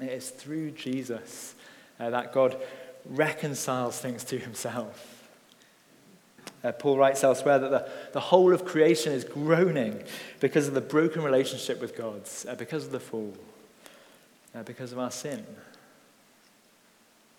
It 0.00 0.10
is 0.10 0.30
through 0.30 0.72
Jesus 0.72 1.54
uh, 1.98 2.10
that 2.10 2.32
God 2.32 2.56
reconciles 3.04 3.98
things 3.98 4.24
to 4.24 4.38
himself. 4.38 5.19
Uh, 6.62 6.72
Paul 6.72 6.98
writes 6.98 7.24
elsewhere 7.24 7.58
that 7.58 7.70
the, 7.70 7.88
the 8.12 8.20
whole 8.20 8.52
of 8.52 8.64
creation 8.64 9.12
is 9.12 9.24
groaning 9.24 10.02
because 10.40 10.68
of 10.68 10.74
the 10.74 10.80
broken 10.80 11.22
relationship 11.22 11.80
with 11.80 11.96
God, 11.96 12.22
uh, 12.48 12.54
because 12.54 12.84
of 12.84 12.92
the 12.92 13.00
fall, 13.00 13.34
uh, 14.54 14.62
because 14.62 14.92
of 14.92 14.98
our 14.98 15.10
sin. 15.10 15.44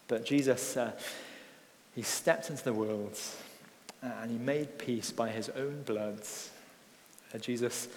But 0.08 0.26
Jesus, 0.26 0.76
uh, 0.76 0.92
he 1.96 2.02
stepped 2.02 2.50
into 2.50 2.64
the 2.64 2.74
world 2.74 3.18
uh, 4.04 4.08
and 4.22 4.32
he 4.32 4.38
made 4.38 4.80
peace 4.80 5.12
by 5.12 5.30
his 5.30 5.50
own 5.50 5.84
blood. 5.84 6.22
Uh, 7.34 7.38
Jesus 7.38 7.90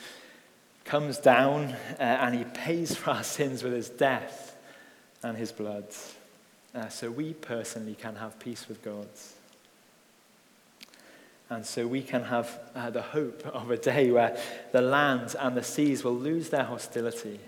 comes 0.84 1.16
down 1.16 1.74
and 1.98 2.34
he 2.34 2.44
pays 2.44 2.94
for 2.94 3.12
our 3.12 3.22
sins 3.22 3.62
with 3.62 3.72
his 3.72 3.88
death 3.88 4.54
and 5.22 5.38
his 5.38 5.50
blood. 5.50 5.86
so 6.90 7.10
we 7.10 7.32
personally 7.32 7.94
can 7.94 8.16
have 8.16 8.38
peace 8.38 8.68
with 8.68 8.82
God. 8.82 9.08
And 11.50 11.64
so 11.64 11.86
we 11.86 12.02
can 12.02 12.24
have 12.24 12.58
uh, 12.74 12.90
the 12.90 13.02
hope 13.02 13.46
of 13.46 13.70
a 13.70 13.76
day 13.76 14.10
where 14.10 14.36
the 14.72 14.80
land 14.80 15.36
and 15.38 15.56
the 15.56 15.62
seas 15.62 16.02
will 16.02 16.16
lose 16.16 16.48
their 16.48 16.64
hostility 16.64 17.38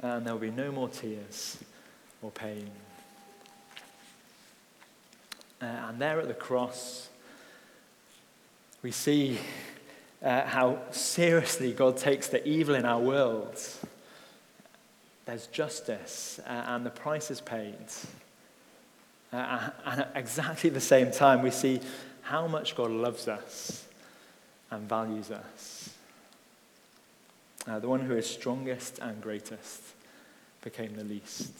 and 0.00 0.26
there 0.26 0.32
will 0.32 0.40
be 0.40 0.50
no 0.50 0.70
more 0.70 0.88
tears 0.88 1.58
or 2.22 2.30
pain. 2.30 2.70
Uh, 5.60 5.64
and 5.64 5.98
there 5.98 6.20
at 6.20 6.28
the 6.28 6.34
cross, 6.34 7.08
we 8.82 8.90
see 8.90 9.38
uh, 10.22 10.44
how 10.44 10.78
seriously 10.90 11.72
God 11.72 11.96
takes 11.96 12.28
the 12.28 12.46
evil 12.46 12.74
in 12.74 12.84
our 12.84 13.00
world. 13.00 13.58
There's 15.24 15.46
justice, 15.46 16.40
uh, 16.46 16.50
and 16.50 16.84
the 16.84 16.90
price 16.90 17.30
is 17.30 17.40
paid. 17.40 17.74
Uh, 19.32 19.70
and 19.86 20.00
at 20.02 20.12
exactly 20.14 20.70
the 20.70 20.80
same 20.80 21.10
time, 21.10 21.42
we 21.42 21.50
see 21.50 21.80
how 22.26 22.46
much 22.46 22.74
God 22.76 22.90
loves 22.90 23.28
us 23.28 23.86
and 24.70 24.88
values 24.88 25.30
us. 25.30 25.90
Uh, 27.66 27.78
the 27.78 27.88
one 27.88 28.00
who 28.00 28.14
is 28.14 28.28
strongest 28.28 28.98
and 28.98 29.20
greatest 29.20 29.80
became 30.62 30.94
the 30.94 31.04
least. 31.04 31.52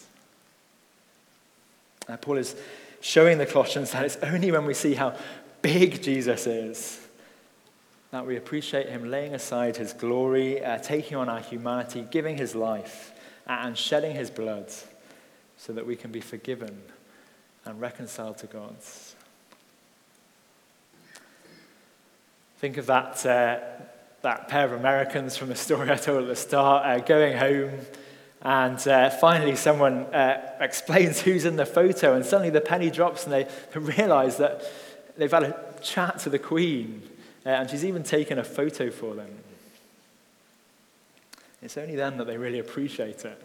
Uh, 2.09 2.17
Paul 2.17 2.39
is 2.39 2.57
showing 3.01 3.39
the 3.39 3.47
Colossians 3.47 3.93
that 3.93 4.05
it's 4.05 4.17
only 4.17 4.51
when 4.53 4.65
we 4.65 4.75
see 4.75 4.95
how 4.95 5.17
big 5.63 6.03
Jesus 6.03 6.47
is 6.47 7.07
that 8.11 8.27
we 8.27 8.37
appreciate 8.37 8.89
him 8.89 9.11
laying 9.11 9.35
aside 9.35 9.77
his 9.77 9.93
glory, 9.93 10.65
uh, 10.65 10.79
taking 10.79 11.17
on 11.17 11.29
our 11.29 11.41
humanity, 11.41 12.07
giving 12.11 12.37
his 12.37 12.55
life, 12.55 13.13
and 13.47 13.77
shedding 13.77 14.15
his 14.15 14.31
blood 14.31 14.73
so 15.57 15.73
that 15.73 15.87
we 15.87 15.97
can 15.97 16.11
be 16.11 16.21
forgiven 16.21 16.81
and 17.65 17.81
reconciled 17.81 18.39
to 18.39 18.47
God. 18.47 18.77
Think 22.59 22.79
of 22.79 22.87
that, 22.87 23.25
uh, 23.27 23.59
that 24.23 24.49
pair 24.49 24.65
of 24.65 24.73
Americans 24.73 25.37
from 25.37 25.49
the 25.49 25.57
story 25.57 25.91
I 25.93 25.97
told 25.97 26.23
at 26.23 26.29
the 26.29 26.37
start, 26.37 26.87
uh, 26.87 27.05
going 27.05 27.37
home 27.37 27.81
And 28.43 28.87
uh, 28.87 29.11
finally, 29.11 29.57
someone 29.57 30.07
uh, 30.15 30.57
explains 30.61 31.21
who's 31.21 31.45
in 31.45 31.57
the 31.57 31.67
photo, 31.67 32.15
and 32.15 32.25
suddenly 32.25 32.51
the 32.51 32.61
penny 32.61 32.91
drops, 32.91 33.25
and 33.25 33.33
they, 33.33 33.49
they 33.73 33.81
realize 33.99 34.37
that 34.37 34.63
they've 35.17 35.31
had 35.31 35.43
a 35.43 35.75
chat 35.83 36.21
to 36.21 36.31
the 36.31 36.39
Queen, 36.39 37.03
uh, 37.45 37.49
and 37.49 37.69
she's 37.69 37.85
even 37.85 38.03
taken 38.03 38.39
a 38.39 38.45
photo 38.45 38.91
for 38.91 39.15
them. 39.15 39.31
It's 41.61 41.77
only 41.77 41.97
then 41.97 42.19
that 42.19 42.27
they 42.27 42.37
really 42.37 42.61
appreciate 42.61 43.25
it. 43.25 43.43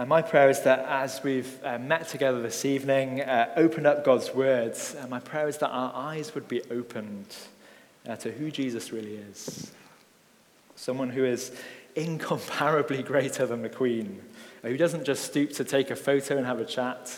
And 0.00 0.08
my 0.08 0.22
prayer 0.22 0.48
is 0.48 0.62
that 0.62 0.86
as 0.88 1.22
we've 1.22 1.62
uh, 1.62 1.78
met 1.78 2.08
together 2.08 2.40
this 2.40 2.64
evening, 2.64 3.20
uh, 3.20 3.52
opened 3.54 3.86
up 3.86 4.02
God's 4.02 4.34
words, 4.34 4.96
uh, 4.98 5.06
my 5.08 5.20
prayer 5.20 5.46
is 5.46 5.58
that 5.58 5.68
our 5.68 5.92
eyes 5.94 6.34
would 6.34 6.48
be 6.48 6.62
opened 6.70 7.36
uh, 8.08 8.16
to 8.16 8.32
who 8.32 8.50
Jesus 8.50 8.92
really 8.92 9.16
is. 9.16 9.70
Someone 10.74 11.10
who 11.10 11.26
is 11.26 11.52
incomparably 11.96 13.02
greater 13.12 13.44
than 13.44 13.60
the 13.60 13.68
Queen, 13.68 14.22
who 14.62 14.78
doesn't 14.78 15.04
just 15.04 15.22
stoop 15.22 15.52
to 15.52 15.64
take 15.64 15.90
a 15.90 15.96
photo 15.96 16.38
and 16.38 16.46
have 16.46 16.60
a 16.60 16.64
chat, 16.64 17.14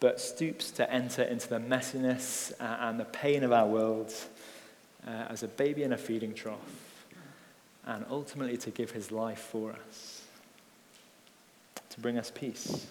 but 0.00 0.20
stoops 0.20 0.72
to 0.72 0.92
enter 0.92 1.22
into 1.22 1.48
the 1.48 1.60
messiness 1.60 2.54
uh, 2.58 2.88
and 2.88 2.98
the 2.98 3.04
pain 3.04 3.44
of 3.44 3.52
our 3.52 3.68
world 3.68 4.12
uh, 5.06 5.10
as 5.28 5.44
a 5.44 5.48
baby 5.48 5.84
in 5.84 5.92
a 5.92 5.96
feeding 5.96 6.34
trough, 6.34 7.04
and 7.84 8.04
ultimately 8.10 8.56
to 8.56 8.72
give 8.72 8.90
his 8.90 9.12
life 9.12 9.38
for 9.38 9.76
us, 9.88 10.15
to 11.96 12.00
bring 12.00 12.18
us 12.18 12.30
peace. 12.30 12.86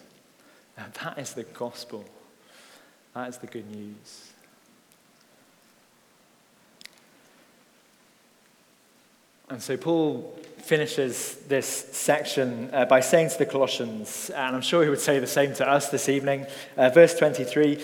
And 0.76 0.92
that 1.02 1.18
is 1.18 1.32
the 1.32 1.44
gospel. 1.44 2.04
That 3.14 3.30
is 3.30 3.38
the 3.38 3.46
good 3.46 3.70
news. 3.70 4.32
And 9.48 9.62
so 9.62 9.76
Paul 9.76 10.36
finishes 10.58 11.36
this 11.46 11.66
section 11.66 12.68
uh, 12.72 12.84
by 12.84 12.98
saying 12.98 13.30
to 13.30 13.38
the 13.38 13.46
Colossians, 13.46 14.28
and 14.30 14.56
I'm 14.56 14.62
sure 14.62 14.82
he 14.82 14.90
would 14.90 15.00
say 15.00 15.20
the 15.20 15.26
same 15.28 15.54
to 15.54 15.68
us 15.68 15.88
this 15.88 16.08
evening, 16.08 16.46
uh, 16.76 16.90
verse 16.90 17.14
23 17.14 17.80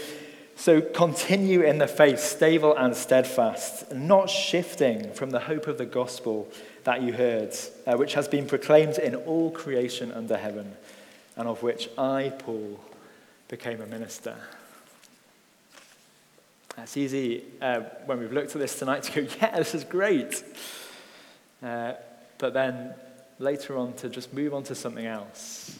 So 0.56 0.80
continue 0.80 1.62
in 1.62 1.78
the 1.78 1.86
faith, 1.86 2.18
stable 2.18 2.76
and 2.76 2.96
steadfast, 2.96 3.92
not 3.92 4.28
shifting 4.28 5.12
from 5.12 5.30
the 5.30 5.38
hope 5.38 5.68
of 5.68 5.78
the 5.78 5.86
gospel 5.86 6.48
that 6.82 7.00
you 7.00 7.12
heard, 7.12 7.54
uh, 7.86 7.96
which 7.96 8.14
has 8.14 8.26
been 8.26 8.46
proclaimed 8.46 8.98
in 8.98 9.14
all 9.14 9.52
creation 9.52 10.10
under 10.10 10.36
heaven, 10.36 10.74
and 11.36 11.48
of 11.48 11.62
which 11.62 11.88
I, 11.96 12.32
Paul, 12.38 12.80
became 13.48 13.80
a 13.80 13.86
minister. 13.86 14.36
It's 16.78 16.96
easy 16.96 17.44
uh, 17.60 17.80
when 18.06 18.18
we've 18.18 18.32
looked 18.32 18.54
at 18.54 18.60
this 18.60 18.78
tonight 18.78 19.02
to 19.04 19.22
go, 19.22 19.28
yeah, 19.40 19.58
this 19.58 19.74
is 19.74 19.84
great. 19.84 20.42
Uh, 21.62 21.92
but 22.38 22.54
then 22.54 22.94
later 23.38 23.76
on 23.76 23.92
to 23.94 24.08
just 24.08 24.32
move 24.32 24.54
on 24.54 24.62
to 24.64 24.74
something 24.74 25.06
else. 25.06 25.78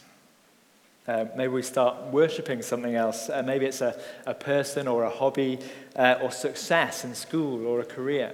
Uh, 1.07 1.25
maybe 1.35 1.51
we 1.51 1.61
start 1.61 1.97
worshipping 2.11 2.61
something 2.61 2.95
else. 2.95 3.29
Uh, 3.29 3.43
maybe 3.43 3.65
it's 3.65 3.81
a, 3.81 3.99
a 4.25 4.33
person 4.33 4.87
or 4.87 5.03
a 5.03 5.09
hobby 5.09 5.59
uh, 5.95 6.15
or 6.21 6.31
success 6.31 7.03
in 7.03 7.13
school 7.13 7.67
or 7.67 7.81
a 7.81 7.85
career. 7.85 8.33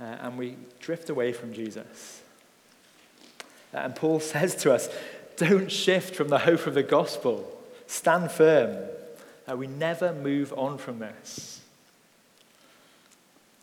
Uh, 0.00 0.04
and 0.22 0.36
we 0.36 0.56
drift 0.80 1.10
away 1.10 1.32
from 1.32 1.52
Jesus. 1.52 2.22
And 3.72 3.94
Paul 3.94 4.18
says 4.20 4.56
to 4.56 4.72
us 4.72 4.88
don't 5.36 5.70
shift 5.70 6.14
from 6.14 6.28
the 6.28 6.40
hope 6.40 6.66
of 6.66 6.74
the 6.74 6.82
gospel, 6.82 7.50
stand 7.86 8.30
firm. 8.30 8.76
we 9.56 9.66
never 9.66 10.12
move 10.12 10.52
on 10.56 10.78
from 10.78 10.98
this. 10.98 11.60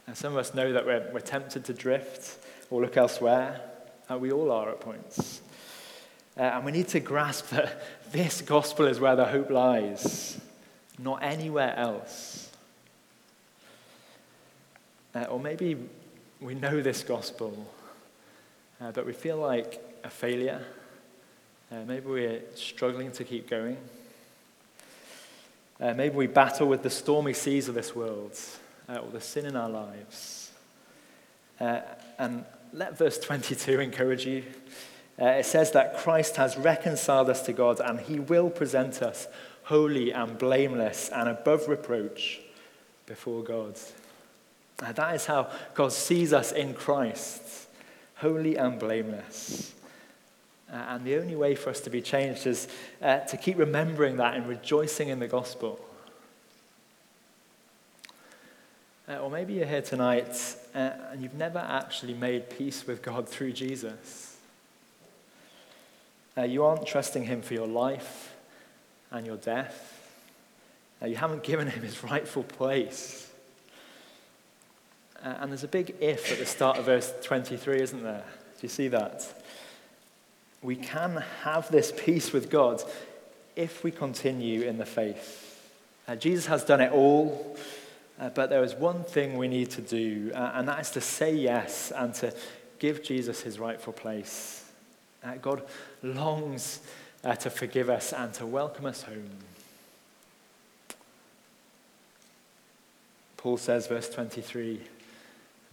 And 0.07 0.17
some 0.17 0.33
of 0.33 0.39
us 0.39 0.53
know 0.53 0.73
that 0.73 0.85
we're, 0.85 1.09
we're 1.13 1.19
tempted 1.19 1.65
to 1.65 1.73
drift 1.73 2.37
or 2.69 2.81
look 2.81 2.97
elsewhere. 2.97 3.61
Uh, 4.09 4.17
we 4.17 4.31
all 4.31 4.51
are 4.51 4.69
at 4.69 4.81
points. 4.81 5.41
Uh, 6.37 6.41
and 6.41 6.65
we 6.65 6.71
need 6.71 6.87
to 6.89 6.99
grasp 6.99 7.49
that 7.49 7.81
this 8.11 8.41
gospel 8.41 8.87
is 8.87 8.99
where 8.99 9.15
the 9.15 9.25
hope 9.25 9.49
lies, 9.49 10.39
not 10.97 11.21
anywhere 11.23 11.75
else. 11.75 12.49
Uh, 15.13 15.23
or 15.25 15.39
maybe 15.39 15.77
we 16.39 16.55
know 16.55 16.81
this 16.81 17.03
gospel, 17.03 17.67
uh, 18.81 18.91
but 18.91 19.05
we 19.05 19.13
feel 19.13 19.37
like 19.37 19.81
a 20.03 20.09
failure. 20.09 20.65
Uh, 21.71 21.85
maybe 21.87 22.05
we're 22.05 22.41
struggling 22.55 23.11
to 23.13 23.23
keep 23.23 23.49
going. 23.49 23.77
Uh, 25.79 25.93
maybe 25.93 26.15
we 26.15 26.27
battle 26.27 26.67
with 26.67 26.83
the 26.83 26.89
stormy 26.89 27.33
seas 27.33 27.69
of 27.69 27.75
this 27.75 27.95
world 27.95 28.37
or 28.89 29.09
the 29.11 29.21
sin 29.21 29.45
in 29.45 29.55
our 29.55 29.69
lives. 29.69 30.51
and 31.59 32.43
let 32.73 32.97
verse 32.97 33.17
22 33.19 33.79
encourage 33.79 34.25
you. 34.25 34.43
Uh, 35.21 35.27
it 35.27 35.45
says 35.45 35.71
that 35.71 35.97
Christ 35.97 36.35
has 36.37 36.57
reconciled 36.57 37.29
us 37.29 37.43
to 37.43 37.53
God 37.53 37.79
and 37.79 37.99
he 37.99 38.19
will 38.19 38.49
present 38.49 39.01
us 39.01 39.27
holy 39.63 40.11
and 40.11 40.37
blameless 40.37 41.09
and 41.09 41.29
above 41.29 41.67
reproach 41.67 42.41
before 43.05 43.43
God. 43.43 43.75
Uh, 44.81 44.91
that 44.91 45.15
is 45.15 45.25
how 45.25 45.49
God 45.73 45.93
sees 45.93 46.33
us 46.33 46.51
in 46.51 46.73
Christ, 46.73 47.67
holy 48.15 48.57
and 48.57 48.79
blameless. 48.79 49.73
Uh, 50.71 50.75
and 50.89 51.05
the 51.05 51.17
only 51.17 51.35
way 51.35 51.53
for 51.53 51.69
us 51.69 51.81
to 51.81 51.89
be 51.89 52.01
changed 52.01 52.47
is 52.47 52.67
uh, 53.01 53.19
to 53.19 53.35
keep 53.35 53.57
remembering 53.57 54.17
that 54.17 54.35
and 54.35 54.47
rejoicing 54.47 55.09
in 55.09 55.19
the 55.19 55.27
gospel. 55.27 55.79
Uh, 59.09 59.17
or 59.17 59.29
maybe 59.29 59.53
you're 59.53 59.65
here 59.65 59.81
tonight 59.81 60.55
uh, 60.73 60.91
and 61.11 61.21
you've 61.21 61.33
never 61.33 61.59
actually 61.59 62.13
made 62.13 62.49
peace 62.49 62.87
with 62.87 63.01
God 63.01 63.27
through 63.27 63.51
Jesus. 63.51 64.37
Uh, 66.37 66.43
you 66.43 66.63
aren't 66.63 66.85
trusting 66.85 67.23
Him 67.23 67.41
for 67.41 67.53
your 67.53 67.67
life 67.67 68.33
and 69.09 69.27
your 69.27 69.35
death. 69.35 69.97
Uh, 71.01 71.07
you 71.07 71.17
haven't 71.17 71.43
given 71.43 71.67
Him 71.67 71.83
His 71.83 72.01
rightful 72.03 72.43
place. 72.43 73.29
And 75.21 75.51
there's 75.51 75.65
a 75.65 75.67
big 75.67 75.95
if 75.99 76.31
at 76.31 76.39
the 76.39 76.45
start 76.45 76.77
of 76.77 76.85
verse 76.85 77.13
23, 77.21 77.81
isn't 77.81 78.01
there? 78.01 78.23
Do 78.23 78.59
you 78.61 78.69
see 78.69 78.87
that? 78.87 79.40
We 80.61 80.75
can 80.75 81.23
have 81.43 81.71
this 81.71 81.91
peace 81.95 82.31
with 82.31 82.49
God 82.49 82.83
if 83.55 83.83
we 83.83 83.91
continue 83.91 84.61
in 84.61 84.77
the 84.77 84.85
faith. 84.85 85.47
Uh, 86.07 86.15
Jesus 86.15 86.45
has 86.45 86.63
done 86.63 86.81
it 86.81 86.91
all. 86.91 87.57
Uh, 88.21 88.29
but 88.29 88.51
there 88.51 88.63
is 88.63 88.75
one 88.75 89.03
thing 89.03 89.35
we 89.35 89.47
need 89.47 89.71
to 89.71 89.81
do, 89.81 90.31
uh, 90.35 90.51
and 90.53 90.67
that 90.67 90.79
is 90.79 90.91
to 90.91 91.01
say 91.01 91.33
yes 91.33 91.91
and 91.95 92.13
to 92.13 92.31
give 92.77 93.01
Jesus 93.01 93.41
his 93.41 93.57
rightful 93.57 93.93
place. 93.93 94.69
Uh, 95.23 95.33
God 95.41 95.63
longs 96.03 96.81
uh, 97.23 97.33
to 97.35 97.49
forgive 97.49 97.89
us 97.89 98.13
and 98.13 98.31
to 98.35 98.45
welcome 98.45 98.85
us 98.85 99.01
home. 99.01 99.29
Paul 103.37 103.57
says, 103.57 103.87
verse 103.87 104.07
23, 104.07 104.79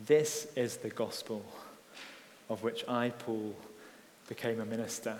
This 0.06 0.48
is 0.56 0.78
the 0.78 0.88
gospel 0.88 1.44
of 2.48 2.62
which 2.62 2.82
I, 2.88 3.10
Paul, 3.10 3.54
became 4.28 4.60
a 4.60 4.64
minister. 4.64 5.16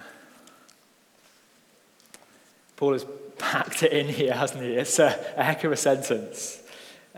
Paul 2.77 2.93
has 2.93 3.07
packed 3.39 3.83
it 3.83 3.93
in 3.93 4.07
here, 4.07 4.35
hasn't 4.35 4.63
he? 4.63 4.75
It's 4.75 4.99
a, 4.99 5.19
a 5.37 5.43
heck 5.43 5.65
of 5.65 5.73
a 5.73 5.77
sentence. 5.77 6.63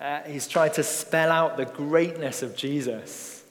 Uh, 0.01 0.21
he's 0.23 0.49
tried 0.49 0.73
to 0.75 0.83
spell 0.83 1.31
out 1.31 1.57
the 1.57 1.67
greatness 1.67 2.43
of 2.43 2.57
Jesus. 2.57 3.45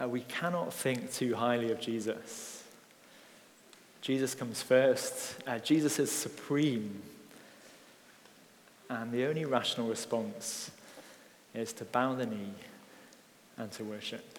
Uh, 0.00 0.08
we 0.08 0.20
cannot 0.20 0.72
think 0.72 1.12
too 1.12 1.34
highly 1.34 1.72
of 1.72 1.80
Jesus. 1.80 2.62
Jesus 4.00 4.34
comes 4.34 4.62
first. 4.62 5.36
Uh, 5.46 5.58
Jesus 5.58 5.98
is 5.98 6.12
supreme. 6.12 7.02
And 8.90 9.10
the 9.10 9.24
only 9.26 9.44
rational 9.44 9.88
response 9.88 10.70
is 11.54 11.72
to 11.72 11.84
bow 11.84 12.14
the 12.14 12.26
knee 12.26 12.52
and 13.56 13.72
to 13.72 13.84
worship. 13.84 14.33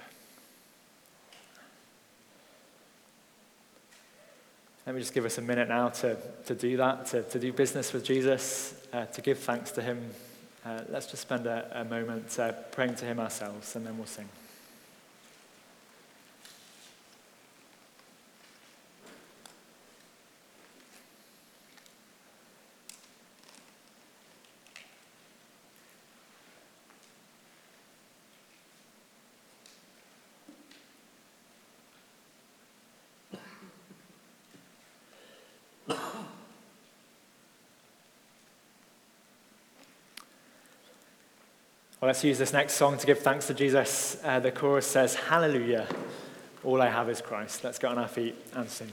Let 4.86 4.96
me 4.96 5.02
just 5.02 5.14
give 5.14 5.26
us 5.26 5.38
a 5.38 5.42
minute 5.42 5.68
now 5.68 5.90
to, 5.90 6.18
to 6.46 6.56
do 6.56 6.78
that, 6.78 7.08
to, 7.08 7.24
to 7.24 7.40
do 7.40 7.52
business 7.52 7.92
with 7.92 8.04
Jesus, 8.04 8.76
uh, 8.94 9.06
to 9.06 9.22
give 9.22 9.40
thanks 9.40 9.72
to 9.72 9.82
him 9.82 10.12
uh, 10.66 10.82
let's 10.90 11.06
just 11.06 11.22
spend 11.22 11.46
a, 11.46 11.82
a 11.82 11.86
moment 11.86 12.40
uh, 12.40 12.52
praying 12.72 12.96
to 12.96 13.06
Him 13.06 13.20
ourselves, 13.20 13.76
and 13.76 13.86
then 13.86 13.98
we'll 13.98 14.08
sing. 14.08 14.28
Well, 42.06 42.12
let's 42.12 42.24
use 42.24 42.38
this 42.38 42.54
next 42.54 42.76
song 42.76 43.00
to 43.00 43.08
give 43.08 43.18
thanks 43.18 43.48
to 43.48 43.56
Jesus. 43.56 44.18
Uh, 44.24 44.40
the 44.40 44.52
chorus 44.52 44.86
says, 44.86 45.16
Hallelujah. 45.16 45.88
All 46.64 46.80
I 46.80 46.88
have 46.88 47.10
is 47.10 47.20
Christ. 47.20 47.64
Let's 47.64 47.80
get 47.80 47.90
on 47.90 47.98
our 47.98 48.08
feet 48.08 48.36
and 48.54 48.70
sing. 48.70 48.92